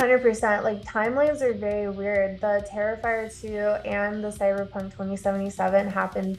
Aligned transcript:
100%. 0.00 0.62
Like 0.62 0.82
timelines 0.82 1.42
are 1.42 1.52
very 1.52 1.90
weird. 1.90 2.40
The 2.40 2.66
Terrifier 2.72 3.28
2 3.40 3.88
and 3.88 4.24
the 4.24 4.28
Cyberpunk 4.28 4.92
2077 4.92 5.88
happened 5.88 6.38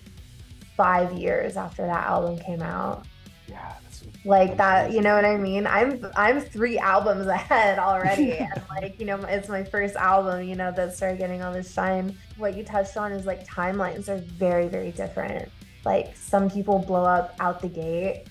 five 0.75 1.13
years 1.13 1.57
after 1.57 1.83
that 1.85 2.05
album 2.05 2.39
came 2.39 2.61
out. 2.61 3.05
Yeah, 3.47 3.75
like 4.23 4.55
that 4.57 4.91
you 4.91 5.01
know 5.01 5.15
what 5.15 5.25
i 5.25 5.35
mean 5.35 5.65
i'm 5.65 6.05
i'm 6.15 6.39
three 6.39 6.77
albums 6.77 7.25
ahead 7.39 7.79
already 7.79 8.33
and 8.37 8.61
like 8.69 8.99
you 8.99 9.05
know 9.05 9.17
it's 9.23 9.49
my 9.49 9.63
first 9.63 9.95
album 9.95 10.47
you 10.47 10.55
know 10.55 10.71
that 10.71 10.95
started 10.95 11.17
getting 11.17 11.41
all 11.41 11.51
this 11.51 11.73
shine 11.73 12.15
what 12.37 12.55
you 12.55 12.63
touched 12.63 12.97
on 12.97 13.11
is 13.11 13.25
like 13.25 13.45
timelines 13.47 14.09
are 14.09 14.17
very 14.17 14.67
very 14.67 14.91
different 14.91 15.49
like 15.85 16.15
some 16.15 16.49
people 16.49 16.79
blow 16.79 17.03
up 17.03 17.35
out 17.39 17.61
the 17.61 17.67
gate 17.67 18.25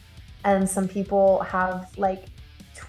and 0.44 0.68
some 0.68 0.86
people 0.86 1.40
have 1.40 1.90
like 1.98 2.26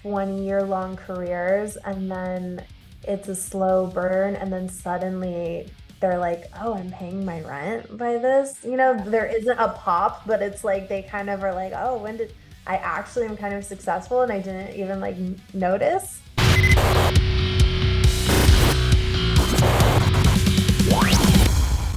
20 0.02 0.44
year 0.44 0.62
long 0.62 0.96
careers 0.96 1.76
and 1.76 2.10
then 2.10 2.64
it's 3.04 3.28
a 3.28 3.34
slow 3.34 3.86
burn 3.86 4.36
and 4.36 4.52
then 4.52 4.68
suddenly 4.68 5.68
they're 6.00 6.18
like 6.18 6.44
oh 6.60 6.74
i'm 6.74 6.90
paying 6.90 7.24
my 7.24 7.40
rent 7.42 7.96
by 7.96 8.18
this 8.18 8.58
you 8.64 8.76
know 8.76 8.96
there 9.06 9.26
isn't 9.26 9.58
a 9.58 9.68
pop 9.70 10.26
but 10.26 10.42
it's 10.42 10.64
like 10.64 10.88
they 10.88 11.02
kind 11.02 11.30
of 11.30 11.42
are 11.42 11.54
like 11.54 11.72
oh 11.74 11.96
when 11.96 12.16
did 12.16 12.32
I 12.66 12.76
actually 12.76 13.26
am 13.26 13.36
kind 13.36 13.54
of 13.54 13.64
successful 13.64 14.22
and 14.22 14.30
I 14.30 14.38
didn't 14.38 14.76
even 14.76 15.00
like 15.00 15.16
notice. 15.52 16.20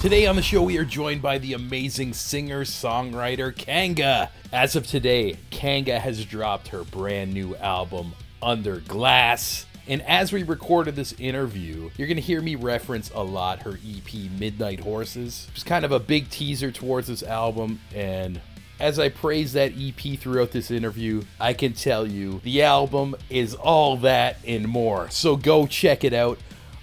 Today 0.06 0.28
on 0.28 0.36
the 0.36 0.44
show, 0.44 0.62
we 0.62 0.78
are 0.78 0.86
joined 0.86 1.24
by 1.24 1.40
the 1.40 1.54
amazing 1.54 2.14
singer 2.14 2.64
songwriter 2.64 3.58
Kanga. 3.58 4.30
As 4.54 4.76
of 4.76 4.86
today, 4.86 5.40
Kanga 5.50 5.98
has 5.98 6.24
dropped 6.26 6.68
her 6.68 6.84
brand 6.84 7.34
new 7.34 7.56
album, 7.56 8.14
Under 8.40 8.82
Glass. 8.82 9.66
And 9.88 10.04
as 10.04 10.32
we 10.32 10.44
recorded 10.44 10.96
this 10.96 11.14
interview, 11.14 11.90
you're 11.98 12.08
going 12.08 12.18
to 12.18 12.22
hear 12.22 12.40
me 12.40 12.54
reference 12.54 13.10
a 13.16 13.24
lot 13.24 13.64
her 13.64 13.80
EP, 13.84 14.30
Midnight 14.38 14.82
Horses. 14.82 15.48
which 15.48 15.58
is 15.58 15.64
kind 15.64 15.84
of 15.84 15.92
a 15.92 16.00
big 16.00 16.30
teaser 16.30 16.72
towards 16.72 17.08
this 17.08 17.24
album, 17.24 17.80
and 17.92 18.40
as 18.80 19.00
I 19.00 19.10
praise 19.10 19.54
that 19.54 19.72
EP 19.76 20.20
throughout 20.20 20.52
this 20.52 20.70
interview, 20.70 21.24
I 21.40 21.54
can 21.54 21.74
tell 21.74 22.06
you 22.06 22.42
the 22.44 22.62
album 22.62 23.16
is 23.30 23.56
all 23.56 23.98
that 23.98 24.38
and 24.46 24.68
more. 24.68 25.10
So 25.10 25.36
go 25.36 25.66
check 25.66 26.04
it 26.04 26.14
out. 26.14 26.38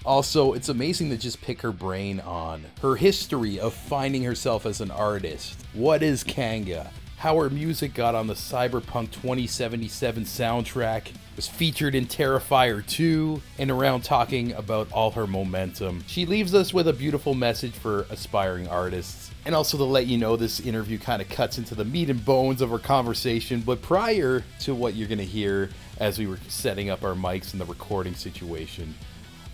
Also, 0.04 0.52
it's 0.52 0.68
amazing 0.68 1.10
to 1.10 1.16
just 1.16 1.40
pick 1.42 1.62
her 1.62 1.72
brain 1.72 2.20
on 2.20 2.64
her 2.80 2.96
history 2.96 3.60
of 3.60 3.72
finding 3.72 4.24
herself 4.24 4.66
as 4.66 4.80
an 4.80 4.90
artist. 4.90 5.64
What 5.74 6.02
is 6.02 6.24
Kanga? 6.24 6.90
How 7.18 7.38
her 7.38 7.50
music 7.50 7.94
got 7.94 8.16
on 8.16 8.26
the 8.26 8.34
Cyberpunk 8.34 9.12
2077 9.12 10.24
soundtrack, 10.24 11.12
was 11.36 11.46
featured 11.46 11.94
in 11.94 12.06
Terrifier 12.06 12.84
2, 12.84 13.40
and 13.58 13.70
around 13.70 14.02
talking 14.02 14.52
about 14.54 14.90
all 14.90 15.12
her 15.12 15.28
momentum. 15.28 16.02
She 16.08 16.26
leaves 16.26 16.52
us 16.52 16.74
with 16.74 16.88
a 16.88 16.92
beautiful 16.92 17.34
message 17.34 17.74
for 17.74 18.06
aspiring 18.10 18.66
artists 18.66 19.32
and 19.44 19.54
also 19.54 19.76
to 19.76 19.84
let 19.84 20.06
you 20.06 20.18
know, 20.18 20.36
this 20.36 20.60
interview 20.60 20.98
kind 20.98 21.20
of 21.20 21.28
cuts 21.28 21.58
into 21.58 21.74
the 21.74 21.84
meat 21.84 22.10
and 22.10 22.24
bones 22.24 22.62
of 22.62 22.72
our 22.72 22.78
conversation. 22.78 23.60
But 23.60 23.82
prior 23.82 24.44
to 24.60 24.74
what 24.74 24.94
you're 24.94 25.08
going 25.08 25.18
to 25.18 25.24
hear 25.24 25.70
as 25.98 26.18
we 26.18 26.26
were 26.26 26.38
setting 26.48 26.90
up 26.90 27.02
our 27.02 27.14
mics 27.14 27.52
in 27.52 27.58
the 27.58 27.64
recording 27.64 28.14
situation, 28.14 28.94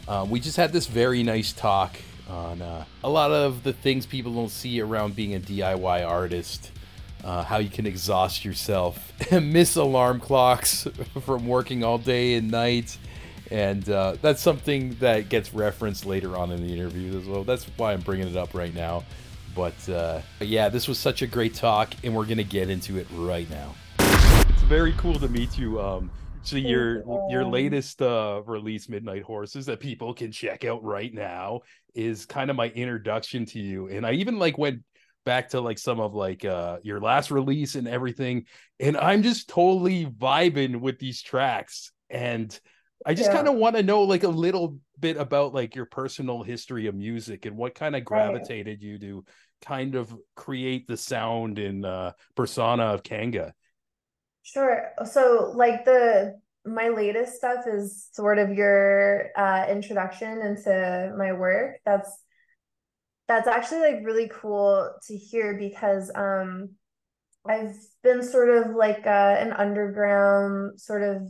uh, 0.09 0.27
we 0.28 0.41
just 0.41 0.56
had 0.56 0.73
this 0.73 0.87
very 0.87 1.23
nice 1.23 1.53
talk 1.53 1.95
on 2.28 2.62
uh, 2.62 2.84
a 3.05 3.09
lot 3.09 3.31
of 3.31 3.62
the 3.62 3.73
things 3.73 4.06
people 4.06 4.33
don't 4.33 4.51
see 4.51 4.81
around 4.81 5.14
being 5.14 5.34
a 5.34 5.41
DIY 5.41 6.06
artist. 6.06 6.73
Uh, 7.23 7.42
how 7.42 7.59
you 7.59 7.69
can 7.69 7.84
exhaust 7.84 8.45
yourself, 8.45 9.12
miss 9.33 9.75
alarm 9.75 10.20
clocks 10.20 10.86
from 11.20 11.47
working 11.47 11.83
all 11.83 11.98
day 11.98 12.34
and 12.34 12.48
night, 12.48 12.97
and 13.51 13.89
uh, 13.91 14.14
that's 14.23 14.41
something 14.41 14.95
that 15.01 15.29
gets 15.29 15.53
referenced 15.53 16.06
later 16.06 16.36
on 16.36 16.53
in 16.53 16.64
the 16.64 16.73
interview 16.73 17.19
as 17.19 17.27
well. 17.27 17.42
That's 17.42 17.64
why 17.77 17.92
I'm 17.92 18.01
bringing 18.01 18.29
it 18.29 18.36
up 18.36 18.55
right 18.55 18.73
now. 18.73 19.03
But, 19.56 19.89
uh, 19.89 20.20
but 20.39 20.47
yeah, 20.47 20.69
this 20.69 20.86
was 20.86 20.97
such 20.97 21.23
a 21.23 21.27
great 21.27 21.55
talk, 21.55 21.92
and 22.05 22.14
we're 22.14 22.27
gonna 22.27 22.45
get 22.45 22.70
into 22.70 22.98
it 22.98 23.08
right 23.14 23.51
now. 23.51 23.75
It's 23.98 24.63
very 24.63 24.92
cool 24.92 25.19
to 25.19 25.29
meet 25.29 25.58
you. 25.58 25.80
Um, 25.80 26.11
so 26.43 26.57
your 26.57 27.03
your 27.31 27.45
latest 27.45 28.01
uh, 28.03 28.43
release, 28.47 28.89
Midnight 28.89 29.23
Horses, 29.23 29.67
that 29.67 29.81
people 29.81 30.15
can 30.15 30.33
check 30.33 30.65
out 30.65 30.83
right 30.83 31.13
now, 31.13 31.61
is 31.95 32.27
kind 32.27 32.51
of 32.51 32.57
my 32.57 32.69
introduction 32.69 33.45
to 33.47 33.59
you. 33.59 33.89
And 33.89 34.07
I 34.07 34.13
even 34.13 34.39
like 34.39 34.59
went 34.59 34.83
back 35.25 35.51
to 35.51 35.61
like 35.61 35.79
some 35.79 36.01
of 36.01 36.15
like 36.15 36.45
uh 36.45 36.79
your 36.83 37.01
last 37.01 37.31
release 37.31 37.75
and 37.75 37.89
everything, 37.89 38.47
and 38.81 38.97
I'm 38.97 39.23
just 39.23 39.49
totally 39.49 40.07
vibing 40.07 40.81
with 40.81 40.99
these 40.99 41.23
tracks. 41.23 41.93
And 42.11 42.59
I 43.07 43.15
just 43.15 43.31
yeah. 43.31 43.37
kind 43.37 43.49
of 43.49 43.55
want 43.55 43.77
to 43.77 43.83
know 43.83 44.03
like 44.03 44.25
a 44.25 44.29
little 44.29 44.79
bit 44.99 45.17
about 45.17 45.55
like 45.55 45.75
your 45.75 45.87
personal 45.87 46.43
history 46.43 46.87
of 46.87 46.95
music 46.95 47.47
and 47.47 47.57
what 47.57 47.75
kind 47.75 47.95
of 47.95 48.05
gravitated 48.05 48.79
right. 48.79 48.83
you 48.83 48.99
to 48.99 49.25
kind 49.63 49.95
of 49.95 50.15
create 50.35 50.87
the 50.87 50.97
sound 50.97 51.59
and 51.59 51.85
uh, 51.87 52.13
persona 52.35 52.85
of 52.85 53.03
Kanga? 53.03 53.55
Sure. 54.53 54.92
So, 55.05 55.53
like 55.55 55.85
the 55.85 56.41
my 56.64 56.89
latest 56.89 57.36
stuff 57.36 57.67
is 57.67 58.09
sort 58.13 58.39
of 58.39 58.51
your 58.55 59.29
uh, 59.36 59.67
introduction 59.69 60.41
into 60.41 61.14
my 61.19 61.33
work. 61.33 61.77
That's 61.85 62.11
that's 63.27 63.47
actually 63.48 63.81
like 63.81 64.05
really 64.07 64.31
cool 64.33 64.91
to 65.07 65.17
hear 65.17 65.55
because 65.58 66.11
um, 66.14 66.70
I've 67.47 67.77
been 68.03 68.23
sort 68.23 68.51
of 68.51 68.75
like 68.75 69.07
uh, 69.07 69.37
an 69.39 69.53
underground 69.53 70.81
sort 70.81 71.03
of 71.03 71.23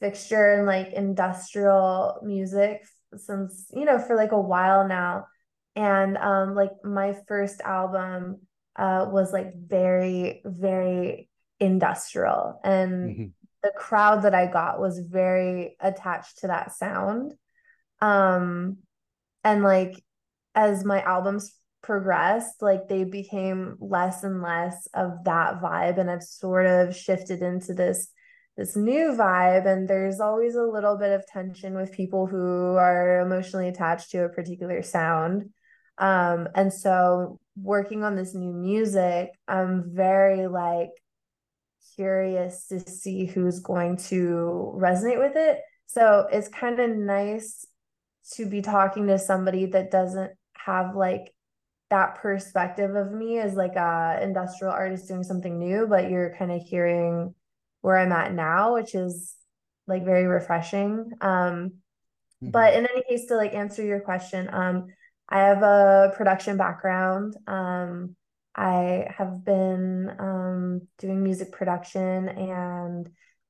fixture 0.00 0.54
in 0.54 0.66
like 0.66 0.92
industrial 0.92 2.20
music 2.24 2.82
since 3.16 3.68
you 3.74 3.84
know 3.84 3.98
for 3.98 4.16
like 4.16 4.32
a 4.32 4.40
while 4.40 4.88
now 4.88 5.26
and 5.76 6.18
um 6.18 6.54
like 6.54 6.72
my 6.84 7.14
first 7.28 7.60
album 7.62 8.38
uh 8.76 9.06
was 9.10 9.32
like 9.32 9.54
very 9.56 10.42
very 10.44 11.30
industrial 11.62 12.60
and 12.64 13.10
mm-hmm. 13.10 13.24
the 13.62 13.72
crowd 13.76 14.22
that 14.22 14.34
I 14.34 14.46
got 14.46 14.80
was 14.80 14.98
very 14.98 15.76
attached 15.80 16.38
to 16.38 16.48
that 16.48 16.72
sound 16.72 17.34
um 18.00 18.78
and 19.44 19.62
like 19.62 20.02
as 20.54 20.84
my 20.84 21.00
albums 21.02 21.54
progressed 21.82 22.62
like 22.62 22.88
they 22.88 23.04
became 23.04 23.76
less 23.80 24.24
and 24.24 24.42
less 24.42 24.88
of 24.92 25.24
that 25.24 25.60
vibe 25.60 25.98
and 25.98 26.10
I've 26.10 26.22
sort 26.22 26.66
of 26.66 26.96
shifted 26.96 27.42
into 27.42 27.74
this 27.74 28.08
this 28.56 28.76
new 28.76 29.12
vibe 29.12 29.66
and 29.66 29.88
there's 29.88 30.20
always 30.20 30.56
a 30.56 30.62
little 30.62 30.98
bit 30.98 31.12
of 31.12 31.26
tension 31.26 31.74
with 31.74 31.92
people 31.92 32.26
who 32.26 32.74
are 32.74 33.20
emotionally 33.20 33.68
attached 33.68 34.10
to 34.10 34.24
a 34.24 34.28
particular 34.28 34.82
sound 34.82 35.50
um, 35.98 36.48
and 36.54 36.72
so 36.72 37.38
working 37.56 38.02
on 38.02 38.16
this 38.16 38.34
new 38.34 38.52
music, 38.52 39.30
I'm 39.46 39.94
very 39.94 40.46
like 40.46 40.90
curious 41.96 42.66
to 42.68 42.80
see 42.80 43.26
who's 43.26 43.60
going 43.60 43.96
to 43.96 44.72
resonate 44.76 45.18
with 45.18 45.36
it. 45.36 45.60
So 45.86 46.26
it's 46.32 46.48
kind 46.48 46.80
of 46.80 46.90
nice 46.90 47.66
to 48.34 48.46
be 48.46 48.62
talking 48.62 49.08
to 49.08 49.18
somebody 49.18 49.66
that 49.66 49.90
doesn't 49.90 50.32
have 50.54 50.94
like 50.94 51.32
that 51.90 52.16
perspective 52.16 52.94
of 52.94 53.12
me 53.12 53.38
as 53.38 53.54
like 53.54 53.76
a 53.76 54.18
industrial 54.22 54.72
artist 54.72 55.08
doing 55.08 55.22
something 55.22 55.58
new, 55.58 55.86
but 55.86 56.10
you're 56.10 56.34
kind 56.38 56.50
of 56.50 56.62
hearing 56.62 57.34
where 57.82 57.98
I'm 57.98 58.12
at 58.12 58.32
now, 58.32 58.74
which 58.74 58.94
is 58.94 59.34
like 59.86 60.04
very 60.04 60.26
refreshing. 60.26 61.10
Um, 61.20 61.72
mm-hmm. 62.40 62.50
but 62.50 62.74
in 62.74 62.86
any 62.86 63.02
case, 63.08 63.26
to 63.26 63.36
like 63.36 63.52
answer 63.52 63.84
your 63.84 64.00
question, 64.00 64.48
um, 64.52 64.86
I 65.28 65.40
have 65.40 65.62
a 65.62 66.12
production 66.16 66.56
background. 66.56 67.36
Um, 67.46 68.16
I 68.54 69.06
have 69.16 69.44
been 69.44 70.14
um, 70.18 70.82
doing 70.98 71.22
music 71.22 71.52
production 71.52 72.28
and 72.28 73.08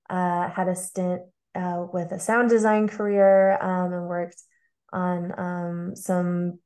uh, 0.08 0.48
had 0.50 0.68
a 0.68 0.76
stint 0.76 1.22
uh, 1.54 1.86
with 1.92 2.12
a 2.12 2.20
sound 2.20 2.50
design 2.50 2.88
career 2.88 3.60
um, 3.60 3.92
and 3.92 4.06
worked 4.06 4.40
on 4.92 5.38
um, 5.38 5.96
some 5.96 6.58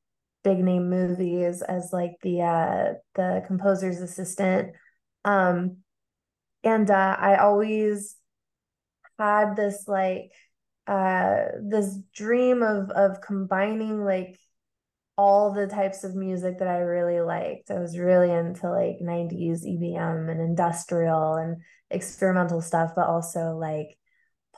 big 0.44 0.58
name 0.58 0.90
movies 0.90 1.62
as 1.62 1.90
like 1.92 2.12
the 2.22 2.42
uh, 2.42 2.94
the 3.14 3.42
composer's 3.46 4.00
assistant. 4.00 4.74
Um, 5.24 5.78
and 6.62 6.90
uh, 6.90 7.16
I 7.18 7.36
always 7.36 8.16
had 9.18 9.56
this 9.56 9.84
like 9.88 10.32
uh, 10.86 11.46
this 11.62 11.98
dream 12.14 12.62
of 12.62 12.90
of 12.90 13.20
combining 13.20 14.04
like 14.04 14.38
all 15.18 15.52
the 15.52 15.66
types 15.66 16.04
of 16.04 16.14
music 16.14 16.58
that 16.58 16.68
I 16.68 16.78
really 16.78 17.20
liked. 17.20 17.70
I 17.70 17.78
was 17.78 17.98
really 17.98 18.30
into 18.30 18.70
like 18.70 18.98
90s 19.00 19.64
EBM 19.64 20.30
and 20.30 20.40
industrial 20.40 21.34
and 21.34 21.62
experimental 21.90 22.60
stuff, 22.60 22.92
but 22.94 23.06
also 23.06 23.56
like 23.56 23.96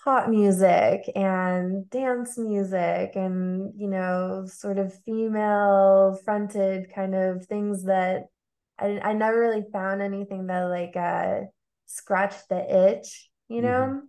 pop 0.02 0.28
music 0.28 1.02
and 1.14 1.88
dance 1.90 2.36
music 2.38 3.12
and, 3.14 3.72
you 3.76 3.88
know, 3.88 4.46
sort 4.46 4.78
of 4.78 4.98
female 5.04 6.18
fronted 6.24 6.92
kind 6.92 7.14
of 7.14 7.46
things 7.46 7.84
that 7.84 8.24
I, 8.78 9.00
I 9.00 9.12
never 9.12 9.38
really 9.38 9.64
found 9.72 10.02
anything 10.02 10.46
that 10.46 10.64
like 10.64 10.96
uh 10.96 11.46
scratched 11.86 12.48
the 12.48 12.90
itch, 12.90 13.28
you 13.48 13.62
know, 13.62 14.02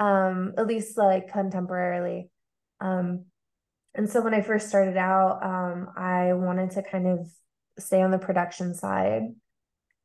mm-hmm. 0.00 0.06
um, 0.06 0.54
at 0.56 0.66
least 0.66 0.96
like 0.96 1.30
contemporarily. 1.30 2.28
Um, 2.80 3.24
and 3.98 4.08
so 4.08 4.22
when 4.22 4.32
I 4.32 4.42
first 4.42 4.68
started 4.68 4.96
out, 4.96 5.42
um, 5.42 5.88
I 5.96 6.32
wanted 6.32 6.70
to 6.70 6.84
kind 6.84 7.08
of 7.08 7.28
stay 7.80 8.00
on 8.00 8.12
the 8.12 8.18
production 8.18 8.72
side. 8.72 9.22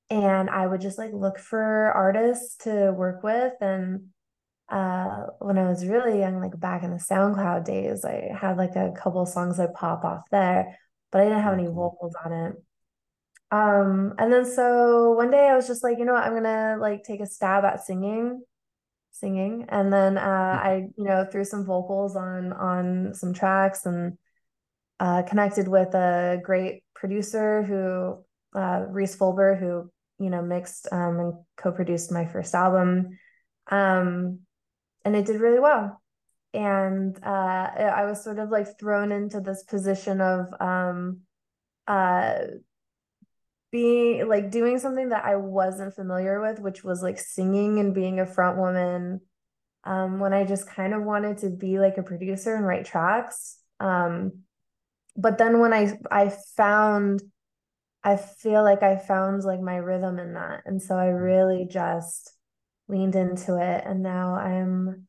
And 0.09 0.49
I 0.49 0.65
would 0.65 0.81
just 0.81 0.97
like 0.97 1.11
look 1.13 1.37
for 1.37 1.91
artists 1.91 2.57
to 2.63 2.91
work 2.91 3.21
with. 3.21 3.53
And 3.61 4.07
uh, 4.67 5.27
when 5.37 5.59
I 5.59 5.69
was 5.69 5.85
really 5.85 6.19
young, 6.19 6.41
like 6.41 6.59
back 6.59 6.81
in 6.81 6.89
the 6.89 6.97
SoundCloud 6.97 7.65
days, 7.65 8.03
I 8.03 8.31
had 8.35 8.57
like 8.57 8.75
a 8.75 8.93
couple 8.97 9.27
songs 9.27 9.57
that 9.57 9.75
pop 9.75 10.03
off 10.03 10.23
there, 10.31 10.75
but 11.11 11.21
I 11.21 11.25
didn't 11.25 11.43
have 11.43 11.53
any 11.53 11.67
vocals 11.67 12.15
on 12.25 12.33
it. 12.33 12.55
Um, 13.51 14.15
and 14.17 14.33
then 14.33 14.45
so 14.45 15.11
one 15.11 15.29
day 15.29 15.47
I 15.47 15.55
was 15.55 15.67
just 15.67 15.83
like, 15.83 15.99
you 15.99 16.05
know 16.05 16.13
what, 16.13 16.23
I'm 16.23 16.33
gonna 16.33 16.77
like 16.79 17.03
take 17.03 17.21
a 17.21 17.27
stab 17.27 17.63
at 17.63 17.85
singing, 17.85 18.41
singing, 19.13 19.65
and 19.69 19.93
then 19.93 20.17
uh, 20.17 20.59
hmm. 20.59 20.67
I, 20.67 20.75
you 20.97 21.05
know, 21.05 21.25
threw 21.31 21.45
some 21.45 21.65
vocals 21.65 22.15
on 22.15 22.51
on 22.51 23.13
some 23.13 23.33
tracks 23.33 23.85
and 23.85 24.17
uh, 24.99 25.23
connected 25.23 25.67
with 25.67 25.93
a 25.95 26.41
great 26.43 26.83
producer 26.93 27.63
who, 27.63 28.59
uh, 28.59 28.85
Rhys 28.89 29.15
Fulber, 29.15 29.57
who 29.57 29.89
you 30.19 30.29
know 30.29 30.41
mixed 30.41 30.87
um, 30.91 31.19
and 31.19 31.33
co-produced 31.57 32.11
my 32.11 32.25
first 32.25 32.53
album, 32.53 33.17
um, 33.71 34.39
and 35.05 35.15
it 35.15 35.25
did 35.25 35.39
really 35.39 35.59
well. 35.59 36.01
And 36.53 37.17
uh, 37.23 37.27
I 37.27 38.05
was 38.05 38.23
sort 38.23 38.37
of 38.37 38.49
like 38.49 38.77
thrown 38.77 39.11
into 39.11 39.39
this 39.39 39.63
position 39.63 40.21
of 40.21 40.53
um, 40.59 41.21
uh 41.87 42.35
being 43.73 44.29
like 44.29 44.51
doing 44.51 44.77
something 44.77 45.09
that 45.09 45.25
I 45.25 45.35
wasn't 45.35 45.95
familiar 45.95 46.39
with, 46.39 46.59
which 46.59 46.83
was 46.83 47.01
like 47.01 47.19
singing 47.19 47.79
and 47.79 47.93
being 47.93 48.19
a 48.19 48.25
front 48.25 48.59
woman. 48.59 49.19
Um, 49.83 50.19
when 50.19 50.31
I 50.31 50.45
just 50.45 50.69
kind 50.69 50.93
of 50.93 51.03
wanted 51.03 51.39
to 51.39 51.49
be 51.49 51.79
like 51.79 51.97
a 51.97 52.03
producer 52.03 52.55
and 52.55 52.65
write 52.65 52.85
tracks. 52.85 53.57
Um, 53.79 54.43
but 55.17 55.39
then 55.39 55.59
when 55.59 55.73
I 55.73 55.97
I 56.09 56.31
found 56.55 57.23
I 58.03 58.15
feel 58.17 58.63
like 58.63 58.83
I 58.83 58.97
found 58.97 59.43
like 59.43 59.59
my 59.59 59.77
rhythm 59.77 60.19
in 60.19 60.35
that. 60.35 60.61
And 60.65 60.81
so 60.81 60.95
I 60.95 61.07
really 61.07 61.67
just 61.69 62.31
leaned 62.87 63.15
into 63.15 63.57
it 63.57 63.83
and 63.85 64.03
now 64.03 64.35
I'm 64.35 65.07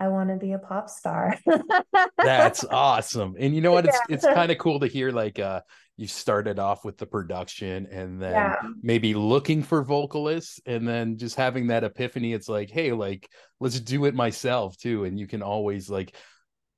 I 0.00 0.08
want 0.08 0.30
to 0.30 0.36
be 0.36 0.52
a 0.52 0.58
pop 0.58 0.88
star. 0.88 1.36
That's 2.16 2.64
awesome. 2.64 3.36
And 3.38 3.54
you 3.54 3.60
know 3.60 3.72
what? 3.72 3.84
It's 3.84 4.00
yeah. 4.08 4.14
it's 4.14 4.24
kind 4.24 4.50
of 4.50 4.56
cool 4.56 4.80
to 4.80 4.86
hear 4.86 5.10
like 5.10 5.38
uh 5.38 5.60
you 5.98 6.06
started 6.06 6.58
off 6.58 6.82
with 6.82 6.96
the 6.96 7.04
production 7.04 7.86
and 7.92 8.20
then 8.20 8.32
yeah. 8.32 8.56
maybe 8.82 9.12
looking 9.12 9.62
for 9.62 9.84
vocalists 9.84 10.58
and 10.64 10.88
then 10.88 11.18
just 11.18 11.36
having 11.36 11.66
that 11.66 11.84
epiphany. 11.84 12.32
It's 12.32 12.48
like, 12.48 12.70
hey, 12.70 12.92
like 12.92 13.28
let's 13.60 13.78
do 13.78 14.06
it 14.06 14.14
myself 14.14 14.78
too. 14.78 15.04
And 15.04 15.20
you 15.20 15.26
can 15.26 15.42
always 15.42 15.90
like 15.90 16.16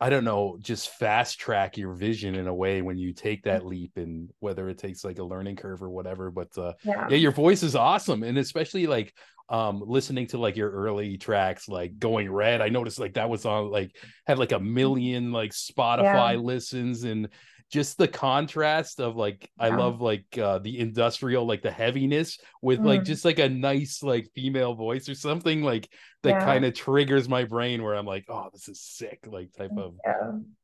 I 0.03 0.11
don't 0.11 0.25
know, 0.25 0.59
just 0.61 0.89
fast 0.91 1.39
track 1.39 1.77
your 1.77 1.95
vision 1.95 2.35
in 2.35 2.49
a 2.49 2.55
way 2.55 2.83
when 2.83 2.99
you 2.99 3.13
take 3.13 3.45
that 3.45 3.65
leap 3.65 3.93
and 3.95 4.31
whether 4.41 4.69
it 4.69 4.77
takes 4.77 5.05
like 5.05 5.21
a 5.21 5.25
learning 5.25 5.55
curve 5.55 5.81
or 5.81 5.91
whatever. 5.91 6.33
But 6.33 6.59
uh 6.59 6.73
yeah, 6.83 7.07
yeah 7.09 7.19
your 7.19 7.31
voice 7.31 7.63
is 7.63 7.77
awesome. 7.77 8.25
And 8.25 8.37
especially 8.37 8.89
like 8.89 9.15
um 9.49 9.81
listening 9.87 10.27
to 10.29 10.39
like 10.39 10.57
your 10.57 10.71
early 10.71 11.19
tracks 11.19 11.69
like 11.69 11.99
going 11.99 12.31
red 12.31 12.61
i 12.61 12.69
noticed 12.69 13.01
like 13.01 13.15
that 13.15 13.29
was 13.29 13.45
on 13.45 13.71
like 13.71 13.95
had 14.25 14.39
like 14.39 14.53
a 14.53 14.61
million 14.61 15.33
like 15.33 15.51
spotify 15.51 16.35
yeah. 16.35 16.41
listens 16.41 17.03
and 17.03 17.29
just 17.73 17.99
the 17.99 18.07
contrast 18.07 19.01
of 19.01 19.17
like 19.17 19.51
yeah. 19.59 19.67
i 19.67 19.69
love 19.69 20.01
like 20.01 20.27
uh 20.39 20.59
the 20.59 20.79
industrial 20.79 21.47
like 21.47 21.63
the 21.63 21.71
heaviness 21.71 22.39
with 22.61 22.81
mm. 22.81 22.87
like 22.87 23.03
just 23.03 23.25
like 23.25 23.39
a 23.39 23.49
nice 23.49 24.03
like 24.03 24.29
female 24.35 24.75
voice 24.75 25.09
or 25.09 25.15
something 25.15 25.63
like 25.63 25.89
that 26.23 26.31
yeah. 26.31 26.45
kind 26.45 26.65
of 26.65 26.75
triggers 26.75 27.29
my 27.29 27.45
brain 27.45 27.83
where 27.83 27.95
i'm 27.95 28.07
like 28.07 28.25
oh 28.29 28.49
this 28.53 28.69
is 28.69 28.81
sick 28.81 29.21
like 29.27 29.51
type 29.53 29.73
of 29.77 29.95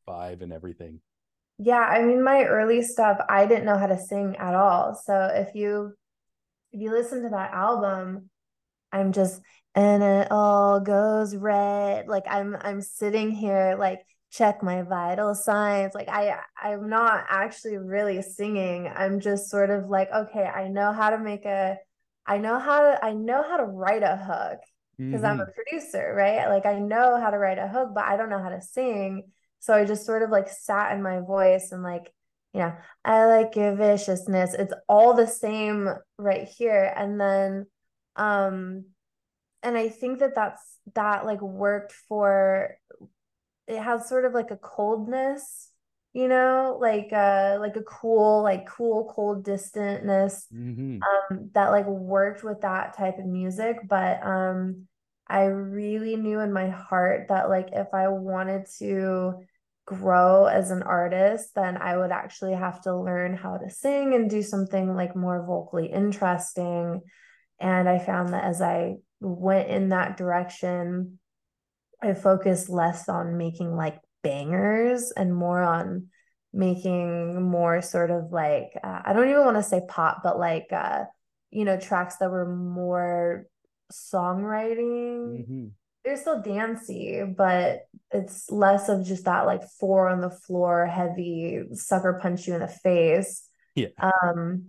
vibe 0.08 0.42
and 0.42 0.52
everything 0.52 1.00
yeah 1.58 1.80
i 1.80 2.02
mean 2.02 2.22
my 2.22 2.44
early 2.44 2.82
stuff 2.82 3.18
i 3.28 3.46
didn't 3.46 3.64
know 3.64 3.78
how 3.78 3.86
to 3.86 3.98
sing 3.98 4.36
at 4.36 4.54
all 4.54 4.94
so 4.94 5.30
if 5.34 5.54
you 5.54 5.92
if 6.72 6.80
you 6.80 6.90
listen 6.90 7.22
to 7.22 7.30
that 7.30 7.52
album 7.52 8.28
I'm 8.92 9.12
just 9.12 9.40
and 9.74 10.02
it 10.02 10.28
all 10.30 10.80
goes 10.80 11.36
red. 11.36 12.08
Like 12.08 12.24
I'm 12.28 12.56
I'm 12.60 12.80
sitting 12.80 13.30
here 13.30 13.76
like 13.78 14.00
check 14.30 14.62
my 14.62 14.82
vital 14.82 15.34
signs. 15.34 15.94
Like 15.94 16.08
I 16.08 16.38
I'm 16.60 16.88
not 16.88 17.24
actually 17.28 17.78
really 17.78 18.22
singing. 18.22 18.90
I'm 18.94 19.20
just 19.20 19.50
sort 19.50 19.70
of 19.70 19.88
like, 19.88 20.10
okay, 20.12 20.44
I 20.44 20.68
know 20.68 20.92
how 20.92 21.10
to 21.10 21.18
make 21.18 21.44
a 21.44 21.76
I 22.26 22.38
know 22.38 22.58
how 22.58 22.82
to 22.82 23.04
I 23.04 23.12
know 23.14 23.42
how 23.42 23.56
to 23.56 23.64
write 23.64 24.02
a 24.02 24.16
hook 24.16 24.60
because 24.98 25.22
mm-hmm. 25.22 25.24
I'm 25.24 25.40
a 25.40 25.44
mm-hmm. 25.44 25.52
producer, 25.52 26.14
right? 26.16 26.48
Like 26.48 26.66
I 26.66 26.78
know 26.78 27.20
how 27.20 27.30
to 27.30 27.38
write 27.38 27.58
a 27.58 27.68
hook, 27.68 27.90
but 27.94 28.04
I 28.04 28.16
don't 28.16 28.30
know 28.30 28.42
how 28.42 28.50
to 28.50 28.60
sing. 28.60 29.24
So 29.60 29.74
I 29.74 29.84
just 29.84 30.06
sort 30.06 30.22
of 30.22 30.30
like 30.30 30.48
sat 30.48 30.92
in 30.94 31.02
my 31.02 31.20
voice 31.20 31.72
and 31.72 31.82
like, 31.82 32.12
you 32.52 32.60
know, 32.60 32.74
I 33.04 33.26
like 33.26 33.56
your 33.56 33.74
viciousness. 33.74 34.54
It's 34.54 34.74
all 34.88 35.14
the 35.14 35.26
same 35.26 35.88
right 36.18 36.46
here. 36.46 36.92
And 36.96 37.20
then 37.20 37.66
um 38.16 38.84
and 39.62 39.76
i 39.78 39.88
think 39.88 40.18
that 40.18 40.34
that's 40.34 40.78
that 40.94 41.24
like 41.24 41.40
worked 41.40 41.92
for 42.08 42.76
it 43.68 43.80
has 43.80 44.08
sort 44.08 44.24
of 44.24 44.32
like 44.32 44.50
a 44.50 44.56
coldness 44.56 45.70
you 46.12 46.26
know 46.26 46.78
like 46.80 47.12
uh 47.12 47.56
like 47.60 47.76
a 47.76 47.82
cool 47.82 48.42
like 48.42 48.66
cool 48.66 49.12
cold 49.14 49.44
distantness 49.44 50.46
mm-hmm. 50.52 50.98
um 51.02 51.50
that 51.54 51.70
like 51.70 51.86
worked 51.86 52.42
with 52.42 52.60
that 52.62 52.96
type 52.96 53.18
of 53.18 53.26
music 53.26 53.76
but 53.88 54.24
um 54.24 54.86
i 55.28 55.44
really 55.44 56.16
knew 56.16 56.40
in 56.40 56.52
my 56.52 56.68
heart 56.68 57.26
that 57.28 57.48
like 57.48 57.68
if 57.72 57.88
i 57.92 58.08
wanted 58.08 58.66
to 58.78 59.34
grow 59.84 60.46
as 60.46 60.70
an 60.70 60.82
artist 60.82 61.54
then 61.54 61.76
i 61.76 61.96
would 61.96 62.10
actually 62.10 62.54
have 62.54 62.80
to 62.80 62.96
learn 62.96 63.36
how 63.36 63.56
to 63.56 63.70
sing 63.70 64.14
and 64.14 64.30
do 64.30 64.42
something 64.42 64.94
like 64.94 65.14
more 65.14 65.44
vocally 65.46 65.86
interesting 65.86 67.02
and 67.60 67.88
I 67.88 67.98
found 67.98 68.32
that 68.32 68.44
as 68.44 68.62
I 68.62 68.96
went 69.20 69.68
in 69.68 69.88
that 69.88 70.16
direction, 70.16 71.18
I 72.02 72.14
focus 72.14 72.68
less 72.68 73.08
on 73.08 73.36
making 73.36 73.74
like 73.74 73.98
bangers 74.22 75.12
and 75.16 75.34
more 75.34 75.62
on 75.62 76.08
making 76.52 77.42
more 77.42 77.82
sort 77.82 78.10
of 78.10 78.32
like, 78.32 78.72
uh, 78.82 79.02
I 79.04 79.12
don't 79.12 79.28
even 79.28 79.44
want 79.44 79.56
to 79.56 79.62
say 79.62 79.82
pop, 79.88 80.22
but 80.22 80.38
like, 80.38 80.68
uh, 80.72 81.04
you 81.50 81.64
know, 81.64 81.78
tracks 81.78 82.16
that 82.16 82.30
were 82.30 82.48
more 82.48 83.46
songwriting. 83.92 85.40
Mm-hmm. 85.40 85.66
They're 86.04 86.16
still 86.16 86.42
dancey, 86.42 87.22
but 87.24 87.86
it's 88.10 88.50
less 88.50 88.88
of 88.88 89.04
just 89.04 89.24
that 89.24 89.46
like 89.46 89.62
four 89.78 90.08
on 90.08 90.20
the 90.20 90.30
floor, 90.30 90.86
heavy 90.86 91.64
sucker 91.72 92.18
punch 92.22 92.46
you 92.46 92.54
in 92.54 92.60
the 92.60 92.68
face. 92.68 93.46
Yeah. 93.74 93.88
Um, 94.00 94.68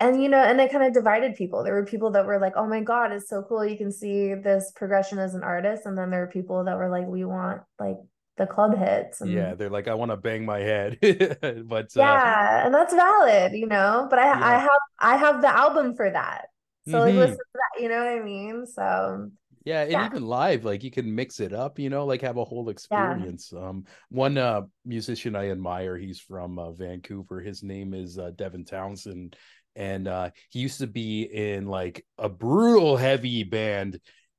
and 0.00 0.22
you 0.22 0.28
know 0.28 0.42
and 0.42 0.60
it 0.60 0.70
kind 0.70 0.84
of 0.84 0.92
divided 0.92 1.34
people. 1.34 1.64
There 1.64 1.74
were 1.74 1.84
people 1.84 2.10
that 2.12 2.26
were 2.26 2.38
like 2.38 2.54
oh 2.56 2.66
my 2.66 2.80
god 2.80 3.12
it's 3.12 3.28
so 3.28 3.42
cool 3.42 3.64
you 3.64 3.76
can 3.76 3.90
see 3.90 4.34
this 4.34 4.72
progression 4.74 5.18
as 5.18 5.34
an 5.34 5.42
artist. 5.42 5.86
And 5.86 5.96
then 5.96 6.10
there 6.10 6.20
were 6.20 6.30
people 6.30 6.64
that 6.64 6.76
were 6.76 6.88
like 6.88 7.06
we 7.06 7.24
want 7.24 7.62
like 7.78 7.96
the 8.36 8.46
club 8.46 8.76
hits. 8.76 9.20
And, 9.20 9.30
yeah 9.30 9.54
they're 9.54 9.70
like 9.70 9.88
i 9.88 9.94
want 9.94 10.10
to 10.10 10.16
bang 10.16 10.44
my 10.44 10.60
head. 10.60 10.98
But 11.66 11.86
uh, 11.96 12.00
yeah 12.00 12.66
and 12.66 12.74
that's 12.74 12.94
valid 12.94 13.52
you 13.52 13.66
know? 13.66 14.06
But 14.08 14.20
i 14.20 14.26
yeah. 14.26 14.46
i 14.46 14.58
have 14.58 14.70
i 15.00 15.16
have 15.16 15.42
the 15.42 15.54
album 15.54 15.94
for 15.94 16.10
that. 16.10 16.46
So 16.88 16.94
mm-hmm. 16.94 17.04
like 17.04 17.14
listen 17.14 17.36
to 17.36 17.44
that 17.54 17.82
you 17.82 17.88
know 17.88 17.98
what 17.98 18.08
i 18.08 18.22
mean? 18.22 18.66
So 18.66 19.30
yeah 19.64 19.82
and 19.82 19.90
yeah. 19.90 20.06
even 20.06 20.24
live 20.24 20.64
like 20.64 20.82
you 20.82 20.90
can 20.90 21.14
mix 21.14 21.40
it 21.40 21.52
up 21.52 21.78
you 21.78 21.90
know 21.90 22.06
like 22.06 22.22
have 22.22 22.36
a 22.36 22.44
whole 22.44 22.68
experience. 22.68 23.50
Yeah. 23.52 23.68
um 23.68 23.84
one 24.10 24.38
uh 24.38 24.62
musician 24.86 25.34
i 25.34 25.50
admire 25.50 25.96
he's 25.98 26.20
from 26.20 26.58
uh, 26.58 26.70
vancouver. 26.70 27.40
His 27.40 27.64
name 27.64 27.92
is 27.92 28.18
uh, 28.18 28.30
devin 28.36 28.64
townsend 28.64 29.36
and 29.76 30.08
uh, 30.08 30.30
he 30.50 30.60
used 30.60 30.78
to 30.80 30.86
be 30.86 31.22
in 31.22 31.66
like 31.66 32.04
a 32.18 32.28
brutal 32.28 32.96
heavy 32.96 33.44
band 33.44 33.94